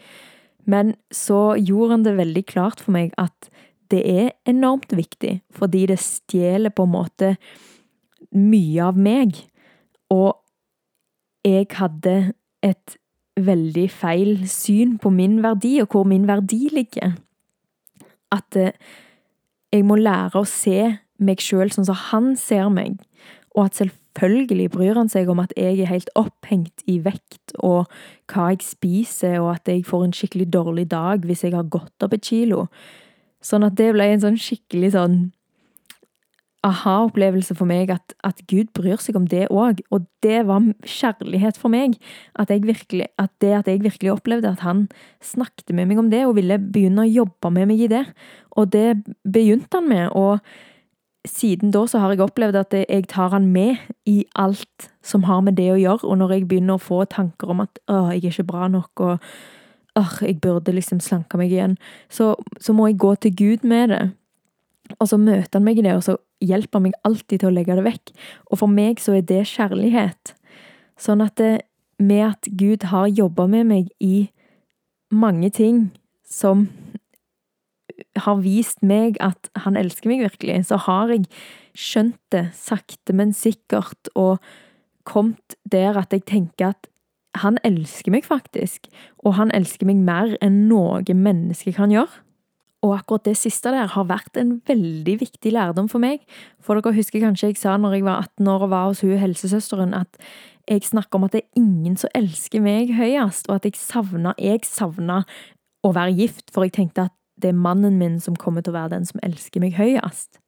Men 0.66 0.96
så 1.14 1.56
gjorde 1.58 1.96
han 1.96 2.06
det 2.06 2.18
veldig 2.20 2.46
klart 2.50 2.82
for 2.84 2.94
meg 2.96 3.16
at 3.22 3.50
det 3.92 4.02
er 4.08 4.32
enormt 4.48 4.94
viktig, 4.96 5.42
fordi 5.52 5.86
det 5.92 6.00
stjeler 6.00 6.72
på 6.72 6.86
en 6.88 6.94
måte 6.94 7.36
mye 8.32 8.88
av 8.88 9.00
meg. 9.00 9.36
Og 10.14 10.38
jeg 11.44 11.68
hadde 11.76 12.34
et 12.64 12.98
veldig 13.42 13.88
feil 13.92 14.44
syn 14.50 14.98
på 15.02 15.12
min 15.14 15.40
verdi, 15.44 15.80
og 15.82 15.92
hvor 15.92 16.08
min 16.08 16.28
verdi 16.30 16.70
ligger. 16.72 17.16
At 18.32 18.56
eh, 18.56 18.76
jeg 19.72 19.86
må 19.88 19.98
lære 20.00 20.40
å 20.40 20.48
se 20.48 20.94
meg 21.22 21.44
sjøl 21.44 21.72
sånn 21.74 21.88
som 21.88 22.00
han 22.12 22.34
ser 22.40 22.70
meg, 22.74 23.00
og 23.56 23.68
at 23.68 23.82
selvfølgelig 24.12 24.72
bryr 24.72 24.98
han 24.98 25.10
seg 25.10 25.30
om 25.30 25.40
at 25.40 25.54
jeg 25.58 25.80
er 25.80 25.90
helt 25.90 26.10
opphengt 26.16 26.84
i 26.88 27.00
vekt 27.04 27.54
og 27.60 27.88
hva 28.32 28.52
jeg 28.52 28.62
spiser, 28.62 29.40
og 29.40 29.56
at 29.56 29.68
jeg 29.68 29.86
får 29.86 30.04
en 30.06 30.14
skikkelig 30.14 30.54
dårlig 30.54 30.92
dag 30.92 31.26
hvis 31.26 31.44
jeg 31.44 31.56
har 31.56 31.64
gått 31.64 32.04
opp 32.04 32.14
et 32.14 32.26
kilo. 32.26 32.68
Sånn 33.42 33.64
at 33.64 33.78
det 33.78 33.94
ble 33.94 34.12
en 34.12 34.22
sånn 34.22 34.38
skikkelig 34.38 34.94
sånn 34.94 35.32
aha-opplevelse 36.62 37.56
for 37.58 37.66
meg 37.66 37.90
at, 37.90 38.14
at, 38.24 38.44
Gud 38.46 38.70
bryr 38.78 39.00
seg 39.02 39.16
om 39.18 39.26
det 39.26 39.48
òg. 39.50 39.82
Og 39.90 40.06
det 40.22 40.44
var 40.46 40.62
kjærlighet 40.86 41.58
for 41.58 41.74
meg. 41.74 41.96
At, 42.38 42.52
virkelig, 42.54 43.08
at, 43.18 43.32
det 43.42 43.56
at 43.58 43.68
jeg 43.72 43.82
virkelig 43.82 44.12
opplevde 44.14 44.52
at 44.52 44.62
han 44.62 44.86
snakket 45.26 45.74
med 45.74 45.90
meg 45.90 45.98
om 45.98 46.12
det 46.12 46.22
og 46.28 46.36
ville 46.38 46.60
begynne 46.62 47.08
å 47.08 47.10
jobbe 47.10 47.50
med 47.58 47.72
meg 47.72 47.82
i 47.82 47.90
det. 47.90 48.04
Og 48.54 48.70
det 48.76 49.02
begynte 49.26 49.80
han 49.80 49.90
med. 49.90 50.14
Og 50.14 50.38
siden 51.28 51.72
da 51.74 51.84
så 51.88 52.02
har 52.02 52.14
jeg 52.14 52.24
opplevd 52.26 52.58
at 52.58 52.74
jeg 52.80 53.08
tar 53.12 53.34
han 53.36 53.48
med 53.54 53.78
i 54.10 54.24
alt 54.36 54.90
som 55.06 55.28
har 55.30 55.44
med 55.46 55.58
det 55.60 55.70
å 55.74 55.80
gjøre. 55.80 56.08
Og 56.08 56.18
når 56.18 56.36
jeg 56.36 56.48
begynner 56.50 56.80
å 56.80 56.82
få 56.82 57.04
tanker 57.06 57.54
om 57.54 57.64
at 57.66 57.82
å, 57.88 58.10
jeg 58.14 58.24
er 58.24 58.34
ikke 58.34 58.48
bra 58.50 58.70
nok, 58.72 59.04
og 59.06 60.00
å, 60.00 60.06
jeg 60.24 60.40
burde 60.42 60.74
liksom 60.74 61.02
slanke 61.04 61.38
meg 61.38 61.54
igjen, 61.54 61.78
så, 62.10 62.34
så 62.60 62.74
må 62.74 62.90
jeg 62.90 63.00
gå 63.02 63.14
til 63.22 63.36
Gud 63.38 63.68
med 63.68 63.94
det. 63.94 64.04
Og 64.98 65.08
så 65.08 65.20
møter 65.22 65.60
han 65.60 65.66
meg 65.68 65.80
i 65.80 65.86
det, 65.86 65.96
og 65.96 66.06
så 66.06 66.18
hjelper 66.42 66.80
han 66.80 66.88
meg 66.90 67.00
alltid 67.08 67.40
til 67.40 67.52
å 67.52 67.56
legge 67.56 67.78
det 67.78 67.86
vekk. 67.86 68.14
Og 68.50 68.62
for 68.64 68.72
meg 68.72 69.02
så 69.04 69.16
er 69.20 69.26
det 69.28 69.46
kjærlighet. 69.54 70.34
Sånn 71.00 71.22
at 71.24 71.38
det, 71.40 71.54
med 72.02 72.26
at 72.32 72.50
Gud 72.58 72.88
har 72.90 73.12
jobba 73.14 73.46
med 73.50 73.68
meg 73.70 73.92
i 74.02 74.32
mange 75.14 75.52
ting 75.54 75.92
som 76.26 76.66
har 78.26 78.42
vist 78.44 78.82
meg 78.86 79.20
at 79.24 79.52
han 79.66 79.78
elsker 79.80 80.12
meg 80.12 80.24
virkelig, 80.26 80.66
så 80.70 80.80
har 80.88 81.14
jeg 81.14 81.28
skjønt 81.78 82.20
det 82.34 82.48
sakte, 82.58 83.16
men 83.16 83.34
sikkert, 83.36 84.12
og 84.16 84.42
kommet 85.08 85.58
der 85.72 85.98
at 86.00 86.14
jeg 86.14 86.26
tenker 86.30 86.74
at 86.74 86.90
han 87.42 87.58
elsker 87.64 88.12
meg 88.12 88.26
faktisk, 88.28 88.90
og 89.24 89.38
han 89.38 89.54
elsker 89.56 89.88
meg 89.88 90.04
mer 90.04 90.36
enn 90.44 90.66
noe 90.70 91.16
menneske 91.16 91.74
kan 91.76 91.94
gjøre. 91.94 92.12
Og 92.82 92.96
akkurat 92.96 93.28
det 93.28 93.36
siste 93.38 93.70
der 93.70 93.92
har 93.94 94.08
vært 94.10 94.38
en 94.42 94.56
veldig 94.66 95.14
viktig 95.22 95.52
lærdom 95.54 95.86
for 95.90 96.02
meg. 96.02 96.24
For 96.66 96.80
dere 96.80 96.96
husker 96.96 97.22
kanskje 97.22 97.52
jeg 97.52 97.60
sa 97.62 97.76
når 97.78 98.00
jeg 98.00 98.08
var 98.08 98.26
18 98.26 98.50
år 98.50 98.66
og 98.66 98.72
var 98.74 98.88
hos 98.90 99.04
hun 99.06 99.22
helsesøsteren, 99.22 99.94
at 99.94 100.18
jeg 100.70 100.88
snakker 100.90 101.20
om 101.20 101.28
at 101.28 101.36
det 101.36 101.44
er 101.44 101.62
ingen 101.62 101.98
som 102.00 102.10
elsker 102.18 102.64
meg 102.64 102.94
høyest, 102.98 103.50
og 103.50 103.60
at 103.60 103.70
jeg 103.70 103.78
savna 103.78 104.34
Jeg 104.42 104.66
savna 104.66 105.22
å 105.86 105.94
være 105.94 106.18
gift, 106.18 106.50
for 106.54 106.66
jeg 106.66 106.74
tenkte 106.74 107.10
at 107.10 107.16
det 107.42 107.52
er 107.52 107.58
mannen 107.58 107.98
min 108.00 108.20
som 108.24 108.38
kommer 108.40 108.64
til 108.64 108.74
å 108.74 108.80
være 108.80 108.96
den 108.96 109.08
som 109.08 109.22
elsker 109.26 109.64
meg 109.64 109.76
høyest. 109.78 110.40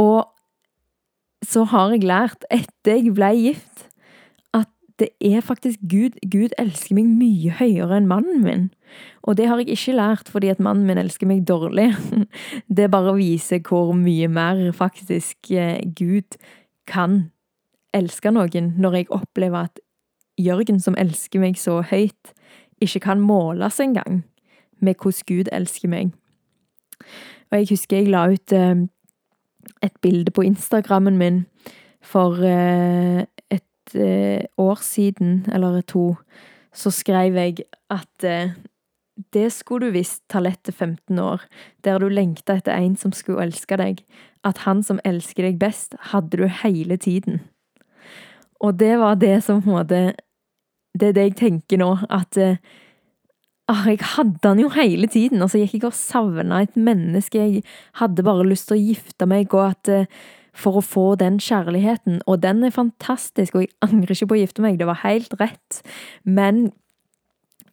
Og 0.00 0.28
så 1.42 1.64
har 1.72 1.92
jeg 1.94 2.06
lært, 2.06 2.46
etter 2.54 3.00
jeg 3.00 3.14
ble 3.16 3.32
gift, 3.34 3.88
at 4.54 4.70
det 5.02 5.10
er 5.24 5.42
faktisk 5.42 5.82
Gud. 5.90 6.18
Gud 6.30 6.54
elsker 6.60 6.96
meg 6.96 7.10
mye 7.10 7.54
høyere 7.58 7.98
enn 7.98 8.08
mannen 8.10 8.42
min. 8.46 8.68
Og 9.26 9.38
det 9.38 9.48
har 9.50 9.60
jeg 9.62 9.74
ikke 9.74 9.96
lært 9.98 10.30
fordi 10.30 10.52
at 10.52 10.62
mannen 10.62 10.86
min 10.86 11.00
elsker 11.00 11.26
meg 11.26 11.46
dårlig. 11.48 11.90
Det 12.76 12.90
bare 12.92 13.16
viser 13.18 13.62
hvor 13.66 13.94
mye 13.96 14.28
mer 14.28 14.68
faktisk 14.76 15.50
eh, 15.50 15.80
Gud 15.98 16.38
kan 16.86 17.32
elske 17.92 18.32
noen, 18.32 18.72
når 18.80 19.00
jeg 19.00 19.10
opplever 19.12 19.68
at 19.68 19.82
Jørgen, 20.40 20.78
som 20.80 20.96
elsker 20.96 21.42
meg 21.42 21.58
så 21.60 21.82
høyt, 21.84 22.32
ikke 22.80 23.02
kan 23.04 23.20
måles 23.20 23.76
engang 23.84 24.22
med 24.82 24.98
hvordan 24.98 25.26
Gud 25.28 25.52
elsker 25.52 25.88
meg. 25.88 26.12
Og 27.50 27.58
jeg 27.58 27.68
husker 27.70 28.00
jeg 28.00 28.10
la 28.12 28.26
ut 28.32 28.54
eh, 28.56 28.84
et 29.84 29.96
bilde 30.02 30.32
på 30.32 30.44
Instagrammen 30.46 31.18
min 31.20 31.44
for 32.02 32.40
eh, 32.42 33.24
eh, 33.52 34.44
år 34.58 34.82
siden, 34.82 35.46
eller 35.52 35.80
to, 35.80 36.14
så 36.72 36.90
skrev 36.90 37.36
jeg 37.36 37.64
at 37.90 38.26
det 39.34 39.50
skulle 39.52 39.90
du 39.90 39.92
visst 39.92 40.22
ta 40.32 40.40
lett 40.40 40.62
til 40.64 40.72
15 40.72 41.18
år, 41.18 41.42
der 41.84 41.98
du 42.00 42.08
lengta 42.08 42.56
etter 42.56 42.72
en 42.72 42.96
som 42.96 43.12
skulle 43.12 43.44
elske 43.44 43.76
deg, 43.76 44.00
at 44.44 44.64
han 44.64 44.80
som 44.82 45.00
elsker 45.04 45.44
deg 45.44 45.58
best, 45.60 45.94
hadde 46.14 46.40
du 46.40 46.46
hele 46.48 46.96
tiden. 46.96 47.42
Og 48.64 48.78
det 48.80 48.96
var 48.98 49.20
det 49.20 49.42
som 49.44 49.60
på 49.62 49.70
en 49.70 49.76
måte 49.76 50.14
Det 50.98 51.08
er 51.08 51.12
det 51.12 51.22
jeg 51.22 51.36
tenker 51.36 51.78
nå, 51.80 51.98
at 52.10 52.36
eh, 53.72 53.80
ah, 53.80 53.88
jeg 53.90 54.02
hadde 54.14 54.48
han 54.48 54.60
jo 54.60 54.70
hele 54.76 55.08
tiden, 55.10 55.42
og 55.42 55.50
så 55.50 55.62
gikk 55.62 55.78
jeg 55.78 55.88
og 55.88 55.96
savna 55.96 56.62
et 56.62 56.76
menneske. 56.76 57.40
Jeg 57.40 57.64
hadde 58.00 58.24
bare 58.26 58.46
lyst 58.46 58.68
til 58.70 58.78
å 58.78 58.82
gifte 58.82 59.28
meg, 59.28 59.52
og 59.56 59.72
at 59.72 59.92
eh, 59.92 60.22
for 60.52 60.78
å 60.78 60.84
få 60.84 61.06
den 61.20 61.38
kjærligheten, 61.40 62.20
og 62.28 62.42
den 62.42 62.62
er 62.64 62.74
fantastisk, 62.74 63.56
og 63.56 63.64
jeg 63.64 63.72
angrer 63.84 64.12
ikke 64.14 64.28
på 64.28 64.36
å 64.36 64.42
gifte 64.42 64.64
meg, 64.64 64.78
det 64.78 64.88
var 64.88 65.00
helt 65.02 65.32
rett, 65.40 65.80
men 66.24 66.66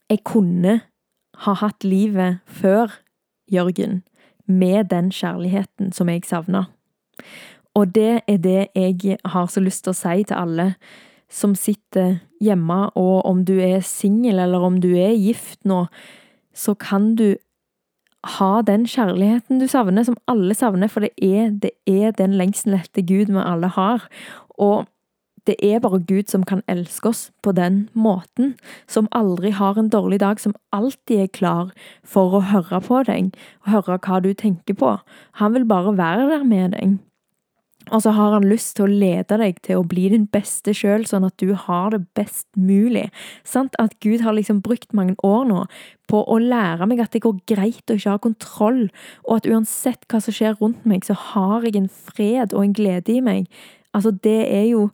jeg 0.10 0.24
kunne 0.26 0.80
ha 1.46 1.56
hatt 1.60 1.84
livet 1.84 2.40
før 2.48 2.96
Jørgen, 3.52 4.04
med 4.46 4.90
den 4.90 5.12
kjærligheten 5.14 5.92
som 5.94 6.10
jeg 6.10 6.26
savna. 6.26 6.68
Og 7.78 7.92
det 7.94 8.22
er 8.28 8.40
det 8.42 8.62
jeg 8.76 9.20
har 9.26 9.50
så 9.52 9.62
lyst 9.62 9.86
til 9.86 9.94
å 9.94 9.98
si 9.98 10.24
til 10.26 10.38
alle 10.38 10.72
som 11.30 11.54
sitter 11.56 12.20
hjemme, 12.42 12.90
og 12.98 13.26
om 13.30 13.44
du 13.46 13.58
er 13.62 13.86
singel 13.86 14.40
eller 14.42 14.66
om 14.66 14.80
du 14.82 14.92
er 14.98 15.14
gift 15.18 15.62
nå, 15.68 15.86
så 16.56 16.74
kan 16.74 17.14
du 17.20 17.36
ha 18.38 18.62
den 18.68 18.86
kjærligheten 18.90 19.62
du 19.62 19.68
savner, 19.70 20.04
som 20.04 20.18
alle 20.28 20.56
savner, 20.58 20.92
for 20.92 21.06
det 21.06 21.14
er, 21.24 21.52
det 21.56 21.72
er 21.88 22.12
den 22.18 22.36
lengselen 22.40 22.80
etter 22.80 23.06
Gud 23.06 23.32
vi 23.32 23.44
alle 23.44 23.70
har. 23.78 24.10
Og 24.60 24.90
det 25.48 25.56
er 25.64 25.80
bare 25.80 26.02
Gud 26.04 26.28
som 26.30 26.44
kan 26.44 26.62
elske 26.68 27.10
oss 27.10 27.22
på 27.42 27.54
den 27.56 27.88
måten, 27.94 28.56
som 28.88 29.08
aldri 29.16 29.54
har 29.56 29.80
en 29.80 29.90
dårlig 29.90 30.20
dag, 30.20 30.40
som 30.40 30.56
alltid 30.76 31.24
er 31.24 31.32
klar 31.34 31.72
for 32.04 32.36
å 32.36 32.44
høre 32.52 32.82
på 32.86 33.04
deg, 33.08 33.32
og 33.64 33.72
høre 33.74 34.00
hva 34.04 34.20
du 34.26 34.34
tenker 34.34 34.78
på. 34.78 34.98
Han 35.40 35.56
vil 35.56 35.66
bare 35.70 35.96
være 35.98 36.28
der 36.34 36.44
med 36.44 36.76
deg. 36.76 37.00
Og 37.90 38.04
så 38.04 38.12
har 38.14 38.36
han 38.36 38.46
lyst 38.46 38.76
til 38.78 38.86
å 38.86 38.92
lede 39.02 39.40
deg 39.42 39.62
til 39.66 39.80
å 39.80 39.86
bli 39.88 40.10
din 40.12 40.28
beste 40.30 40.76
sjøl, 40.78 41.08
sånn 41.10 41.26
at 41.26 41.38
du 41.42 41.56
har 41.58 41.94
det 41.96 42.04
best 42.18 42.48
mulig. 42.60 43.08
Sant? 43.48 43.78
At 43.82 43.96
Gud 44.04 44.22
har 44.26 44.36
liksom 44.38 44.60
brukt 44.66 44.94
mange 44.94 45.16
år 45.26 45.48
nå 45.50 45.64
på 46.10 46.22
å 46.22 46.38
lære 46.42 46.86
meg 46.90 47.02
at 47.02 47.16
det 47.16 47.24
går 47.26 47.40
greit 47.50 47.90
å 47.90 47.98
ikke 47.98 48.14
ha 48.14 48.22
kontroll, 48.22 48.84
og 49.26 49.40
at 49.40 49.50
uansett 49.50 50.06
hva 50.10 50.22
som 50.22 50.36
skjer 50.36 50.60
rundt 50.62 50.86
meg, 50.90 51.08
så 51.08 51.18
har 51.34 51.66
jeg 51.66 51.80
en 51.80 51.90
fred 51.90 52.54
og 52.54 52.66
en 52.66 52.76
glede 52.78 53.16
i 53.16 53.24
meg. 53.26 53.50
Altså, 53.96 54.14
det 54.14 54.42
er 54.46 54.68
jo 54.70 54.90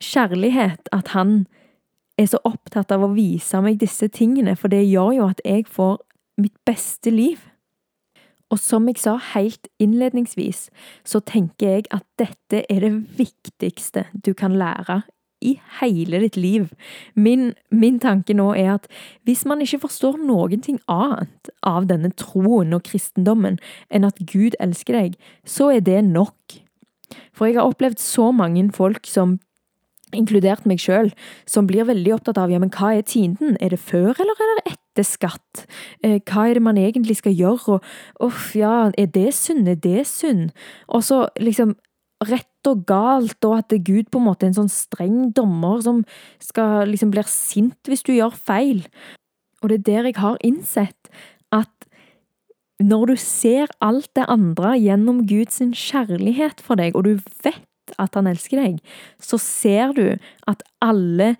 kjærlighet 0.00 0.90
at 0.94 1.14
han 1.16 1.44
er 2.20 2.28
så 2.30 2.40
opptatt 2.46 2.92
av 2.92 3.04
å 3.04 3.14
vise 3.16 3.58
meg 3.64 3.80
disse 3.80 4.06
tingene, 4.12 4.54
for 4.58 4.72
det 4.72 4.84
gjør 4.86 5.16
jo 5.16 5.28
at 5.32 5.42
jeg 5.46 5.66
får 5.70 5.98
mitt 6.40 6.56
beste 6.68 7.12
liv. 7.12 7.49
Og 8.50 8.58
som 8.58 8.88
jeg 8.90 8.98
sa 8.98 9.14
helt 9.32 9.70
innledningsvis, 9.82 10.68
så 11.06 11.22
tenker 11.22 11.76
jeg 11.76 11.88
at 11.94 12.06
dette 12.18 12.64
er 12.66 12.82
det 12.82 12.92
viktigste 13.18 14.08
du 14.12 14.32
kan 14.34 14.56
lære 14.58 15.02
i 15.40 15.54
hele 15.80 16.20
ditt 16.20 16.36
liv. 16.36 16.68
Min, 17.14 17.52
min, 17.70 17.98
tanke 18.00 18.34
nå 18.36 18.50
er 18.58 18.74
at 18.74 18.88
hvis 19.24 19.46
man 19.48 19.62
ikke 19.64 19.82
forstår 19.86 20.18
noen 20.20 20.60
ting 20.64 20.80
annet 20.90 21.52
av 21.66 21.88
denne 21.88 22.12
troen 22.12 22.74
og 22.76 22.84
kristendommen 22.90 23.56
enn 23.88 24.08
at 24.08 24.20
Gud 24.20 24.58
elsker 24.60 24.98
deg, 24.98 25.16
så 25.46 25.70
er 25.76 25.86
det 25.86 26.02
nok. 26.04 26.58
For 27.32 27.48
jeg 27.48 27.56
har 27.58 27.70
opplevd 27.70 28.02
så 28.02 28.30
mange 28.36 28.68
folk 28.76 29.08
som 29.08 29.38
inkludert 30.14 30.66
meg 30.66 30.82
sjøl, 30.82 31.12
som 31.46 31.68
blir 31.70 31.86
veldig 31.88 32.16
opptatt 32.16 32.38
av 32.42 32.50
ja, 32.50 32.58
men 32.60 32.72
hva 32.74 32.96
er 32.98 33.06
tienden, 33.06 33.56
er 33.62 33.72
det 33.72 33.80
før 33.80 34.12
eller 34.12 34.36
er 34.36 34.56
det 34.58 34.64
etter 34.74 34.80
skatt, 35.06 35.64
eh, 36.04 36.18
hva 36.28 36.48
er 36.48 36.58
det 36.58 36.64
man 36.64 36.80
egentlig 36.80 37.18
skal 37.20 37.36
gjøre, 37.36 37.78
og 37.78 38.26
uff, 38.28 38.54
ja, 38.58 38.90
er 38.98 39.06
det 39.06 39.30
synd, 39.36 39.68
er 39.68 39.78
det 39.80 40.06
synd, 40.10 40.50
og 40.88 41.04
så 41.06 41.26
liksom 41.40 41.76
rett 42.28 42.68
og 42.68 42.84
galt, 42.88 43.40
og 43.48 43.56
at 43.58 43.74
Gud 43.86 44.10
på 44.12 44.20
en 44.20 44.26
måte 44.28 44.44
er 44.44 44.52
en 44.52 44.60
sånn 44.62 44.72
streng 44.72 45.30
dommer 45.36 45.80
som 45.84 46.02
skal 46.42 46.90
liksom 46.90 47.12
blir 47.14 47.28
sint 47.30 47.88
hvis 47.88 48.04
du 48.04 48.12
gjør 48.12 48.36
feil, 48.36 48.84
og 49.60 49.70
det 49.70 49.80
er 49.80 49.86
der 49.88 50.10
jeg 50.10 50.20
har 50.20 50.40
innsett 50.44 51.10
at 51.52 51.72
når 52.80 53.12
du 53.12 53.16
ser 53.20 53.72
alt 53.84 54.08
det 54.16 54.24
andre 54.32 54.72
gjennom 54.80 55.26
Guds 55.28 55.60
kjærlighet 55.60 56.62
for 56.64 56.80
deg, 56.80 56.96
og 56.96 57.04
du 57.04 57.16
vet 57.44 57.94
at 58.00 58.16
han 58.16 58.28
elsker 58.30 58.60
deg, 58.60 58.78
så 59.20 59.40
ser 59.40 59.92
du 59.96 60.04
at 60.48 60.64
alle 60.84 61.34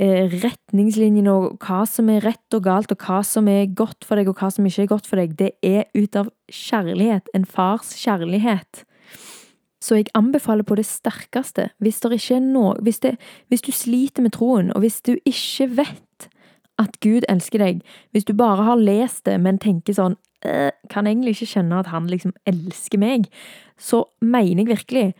retningslinjene 0.00 1.30
og 1.30 1.60
hva 1.62 1.84
som 1.86 2.08
er 2.10 2.24
rett 2.24 2.56
og 2.56 2.64
galt, 2.66 2.90
og 2.90 3.04
hva 3.06 3.20
som 3.26 3.46
er 3.48 3.70
godt 3.70 4.04
for 4.06 4.18
deg, 4.18 4.28
og 4.28 4.40
hva 4.40 4.50
som 4.50 4.66
ikke 4.66 4.82
er 4.82 4.90
godt 4.90 5.06
for 5.06 5.20
deg, 5.20 5.36
det 5.38 5.52
er 5.62 5.86
ut 5.94 6.16
av 6.18 6.32
kjærlighet. 6.50 7.30
En 7.34 7.46
fars 7.46 7.94
kjærlighet. 8.00 8.84
Så 9.84 9.98
jeg 10.00 10.08
anbefaler 10.16 10.64
på 10.64 10.78
det 10.78 10.86
sterkeste, 10.88 11.68
hvis, 11.78 12.00
det 12.00 12.40
noe, 12.40 12.74
hvis, 12.82 12.98
det, 13.00 13.18
hvis 13.48 13.62
du 13.62 13.70
sliter 13.72 14.22
med 14.22 14.32
troen, 14.32 14.72
og 14.72 14.80
hvis 14.80 15.02
du 15.04 15.16
ikke 15.24 15.68
vet 15.76 16.28
at 16.80 16.96
Gud 17.04 17.22
elsker 17.28 17.60
deg, 17.60 17.82
hvis 18.10 18.24
du 18.24 18.32
bare 18.34 18.64
har 18.64 18.80
lest 18.80 19.26
det, 19.26 19.38
men 19.40 19.58
tenker 19.58 19.94
sånn 19.94 20.16
Kan 20.44 20.72
Kan 20.90 21.06
egentlig 21.06 21.36
ikke 21.36 21.46
skjønne 21.54 21.78
at 21.80 21.86
han 21.88 22.08
liksom 22.10 22.34
elsker 22.44 22.98
meg, 23.00 23.30
så 23.80 24.04
mener 24.20 24.60
jeg 24.60 24.68
virkelig 24.68 25.14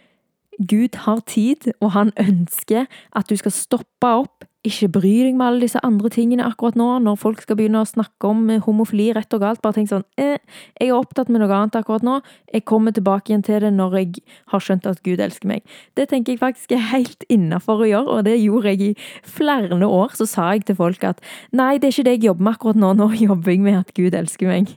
Gud 0.69 0.99
har 1.07 1.21
tid, 1.27 1.73
og 1.81 1.95
han 1.95 2.13
ønsker 2.21 2.85
at 3.17 3.31
du 3.31 3.37
skal 3.37 3.55
stoppe 3.55 4.07
opp, 4.07 4.45
ikke 4.65 4.89
bry 4.97 5.13
deg 5.27 5.37
med 5.37 5.45
alle 5.45 5.65
disse 5.67 5.81
andre 5.85 6.09
tingene 6.13 6.47
akkurat 6.47 6.77
nå, 6.79 6.87
når 7.05 7.19
folk 7.21 7.43
skal 7.45 7.59
begynne 7.59 7.83
å 7.85 7.89
snakke 7.89 8.31
om 8.31 8.47
homofili 8.65 9.11
rett 9.13 9.37
og 9.37 9.43
galt. 9.43 9.61
Bare 9.65 9.77
tenk 9.77 9.91
sånn 9.91 10.07
eh, 10.21 10.41
Jeg 10.81 10.89
er 10.89 10.97
opptatt 10.97 11.29
med 11.29 11.43
noe 11.43 11.53
annet 11.53 11.77
akkurat 11.77 12.07
nå. 12.07 12.17
Jeg 12.53 12.65
kommer 12.69 12.95
tilbake 12.97 13.33
igjen 13.33 13.45
til 13.45 13.61
det 13.61 13.75
når 13.77 13.99
jeg 14.01 14.25
har 14.55 14.65
skjønt 14.65 14.89
at 14.89 15.05
Gud 15.05 15.21
elsker 15.21 15.51
meg. 15.53 15.77
Det 15.99 16.09
tenker 16.13 16.33
jeg 16.33 16.43
faktisk 16.43 16.73
er 16.73 16.89
helt 16.95 17.29
innafor 17.29 17.85
å 17.85 17.91
gjøre, 17.91 18.17
og 18.17 18.27
det 18.29 18.39
gjorde 18.41 18.73
jeg 18.73 18.83
i 18.89 18.91
flere 19.37 19.81
år. 19.85 20.17
Så 20.17 20.29
sa 20.31 20.51
jeg 20.55 20.65
til 20.71 20.81
folk 20.81 21.05
at 21.05 21.21
nei, 21.53 21.77
det 21.77 21.91
er 21.91 21.97
ikke 21.99 22.09
det 22.09 22.19
jeg 22.19 22.27
jobber 22.31 22.49
med 22.49 22.57
akkurat 22.57 22.81
nå, 22.81 22.93
nå 22.97 23.13
jobber 23.29 23.53
jeg 23.53 23.65
med 23.69 23.81
at 23.85 23.97
Gud 23.97 24.17
elsker 24.17 24.55
meg. 24.55 24.77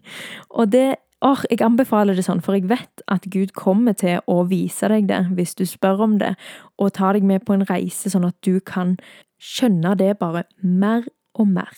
Og 0.52 0.72
det 0.76 0.88
Or, 1.26 1.40
jeg 1.50 1.64
anbefaler 1.66 2.14
det 2.14 2.28
sånn, 2.28 2.44
for 2.46 2.54
jeg 2.54 2.68
vet 2.70 3.02
at 3.10 3.24
Gud 3.34 3.56
kommer 3.58 3.96
til 3.98 4.20
å 4.30 4.44
vise 4.46 4.86
deg 4.92 5.08
det 5.10 5.24
hvis 5.34 5.56
du 5.58 5.64
spør 5.66 6.04
om 6.06 6.20
det, 6.22 6.36
og 6.78 6.92
ta 6.94 7.10
deg 7.16 7.26
med 7.26 7.42
på 7.48 7.56
en 7.56 7.66
reise 7.66 8.12
sånn 8.14 8.28
at 8.28 8.38
du 8.46 8.60
kan 8.62 9.00
skjønne 9.38 9.94
det 10.00 10.18
bare 10.20 10.44
mer 10.62 11.08
og 11.38 11.48
mer. 11.48 11.74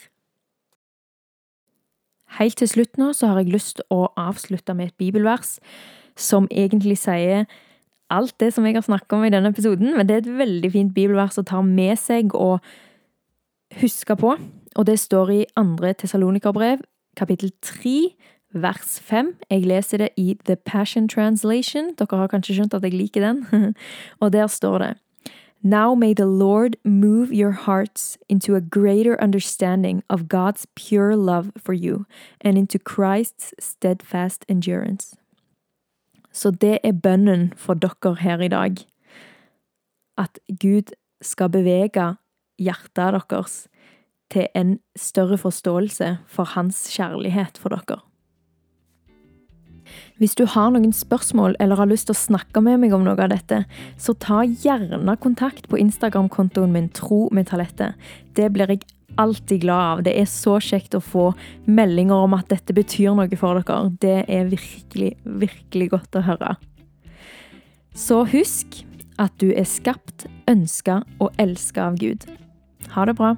Helt 2.37 2.59
til 2.61 2.69
slutt 2.69 2.99
nå 3.01 3.11
så 3.17 3.31
har 3.31 3.41
jeg 3.41 3.53
lyst 3.55 3.81
å 3.89 4.07
avslutte 4.19 4.75
med 4.77 4.91
et 4.91 4.99
bibelvers 5.01 5.57
som 6.19 6.47
egentlig 6.51 6.99
sier 7.01 7.47
alt 8.09 8.35
det 8.41 8.51
som 8.53 8.65
jeg 8.65 8.77
har 8.77 8.85
snakket 8.85 9.15
om 9.17 9.25
i 9.25 9.31
denne 9.33 9.51
episoden, 9.53 9.93
men 9.97 10.07
det 10.07 10.15
er 10.15 10.23
et 10.23 10.37
veldig 10.39 10.71
fint 10.73 10.93
bibelvers 10.93 11.37
å 11.37 11.45
ta 11.45 11.61
med 11.65 11.97
seg 12.01 12.33
og 12.37 12.57
huske 13.81 14.15
på, 14.17 14.33
og 14.75 14.85
det 14.85 14.97
står 15.01 15.33
i 15.33 15.43
andre 15.59 15.93
Tessalonikerbrev, 15.97 16.81
kapittel 17.17 17.51
3, 17.65 17.95
vers 18.53 18.97
5. 19.05 19.33
Jeg 19.51 19.65
leser 19.69 20.01
det 20.01 20.09
i 20.17 20.33
The 20.45 20.55
Passion 20.55 21.09
Translation. 21.09 21.93
Dere 21.97 22.17
har 22.17 22.31
kanskje 22.31 22.57
skjønt 22.57 22.73
at 22.73 22.85
jeg 22.85 22.97
liker 22.97 23.21
den. 23.21 23.43
Og 24.21 24.33
der 24.33 24.47
står 24.47 24.77
det 24.79 24.91
Now 25.61 25.93
may 25.93 26.13
the 26.13 26.25
Lord 26.25 26.77
move 26.85 27.33
your 27.33 27.51
hearts 27.51 28.17
into 28.29 28.55
a 28.55 28.61
greater 28.61 29.21
understanding 29.21 30.03
of 30.09 30.29
God's 30.29 30.65
pure 30.75 31.17
love 31.17 31.51
for 31.57 31.73
you 31.73 32.05
and 32.39 32.57
into 32.57 32.79
Christ's 32.79 33.53
steadfast 33.59 34.45
endurance. 34.47 35.17
Så 36.31 36.51
det 36.51 36.79
er 36.83 36.91
bønnen 36.91 37.53
for 37.57 37.73
dere 37.73 38.15
her 38.15 38.39
i 38.39 38.47
dag. 38.47 38.75
At 40.17 40.39
Gud 40.61 40.93
skal 41.21 41.49
bevege 41.49 42.15
hjertet 42.59 43.23
deres 43.29 43.67
til 44.31 44.47
en 44.55 44.79
større 44.95 45.37
forståelse 45.37 46.17
for 46.27 46.43
Hans 46.43 46.87
kjærlighet 46.95 47.57
for 47.57 47.69
dere. 47.69 48.08
Hvis 50.19 50.35
du 50.35 50.43
har 50.51 50.73
noen 50.75 50.91
spørsmål 50.91 51.55
eller 51.63 51.79
har 51.79 51.87
lyst 51.87 52.09
til 52.09 52.15
å 52.17 52.19
snakke 52.19 52.59
med 52.63 52.81
meg 52.81 52.93
om 52.95 53.05
noe 53.07 53.15
av 53.15 53.31
dette, 53.31 53.61
så 53.95 54.15
ta 54.19 54.41
gjerne 54.43 55.15
kontakt 55.23 55.69
på 55.71 55.79
Instagram-kontoen 55.79 56.73
min 56.75 56.89
Tro 56.91 57.27
med 57.31 57.47
Talette. 57.47 57.93
Det 58.35 58.49
blir 58.51 58.67
jeg 58.67 58.83
alltid 59.19 59.63
glad 59.63 59.85
av. 59.85 60.03
Det 60.03 60.15
er 60.19 60.27
så 60.27 60.57
kjekt 60.63 60.97
å 60.97 61.03
få 61.03 61.29
meldinger 61.71 62.27
om 62.27 62.35
at 62.35 62.51
dette 62.51 62.75
betyr 62.75 63.15
noe 63.15 63.39
for 63.39 63.61
dere. 63.63 63.79
Det 64.03 64.17
er 64.27 64.51
virkelig, 64.51 65.13
virkelig 65.23 65.89
godt 65.95 66.19
å 66.19 66.25
høre. 66.27 66.57
Så 67.95 68.25
husk 68.27 68.83
at 69.19 69.35
du 69.39 69.49
er 69.51 69.67
skapt, 69.67 70.27
ønska 70.51 71.01
og 71.19 71.31
elska 71.39 71.89
av 71.89 71.99
Gud. 71.99 72.27
Ha 72.95 73.07
det 73.07 73.15
bra. 73.19 73.35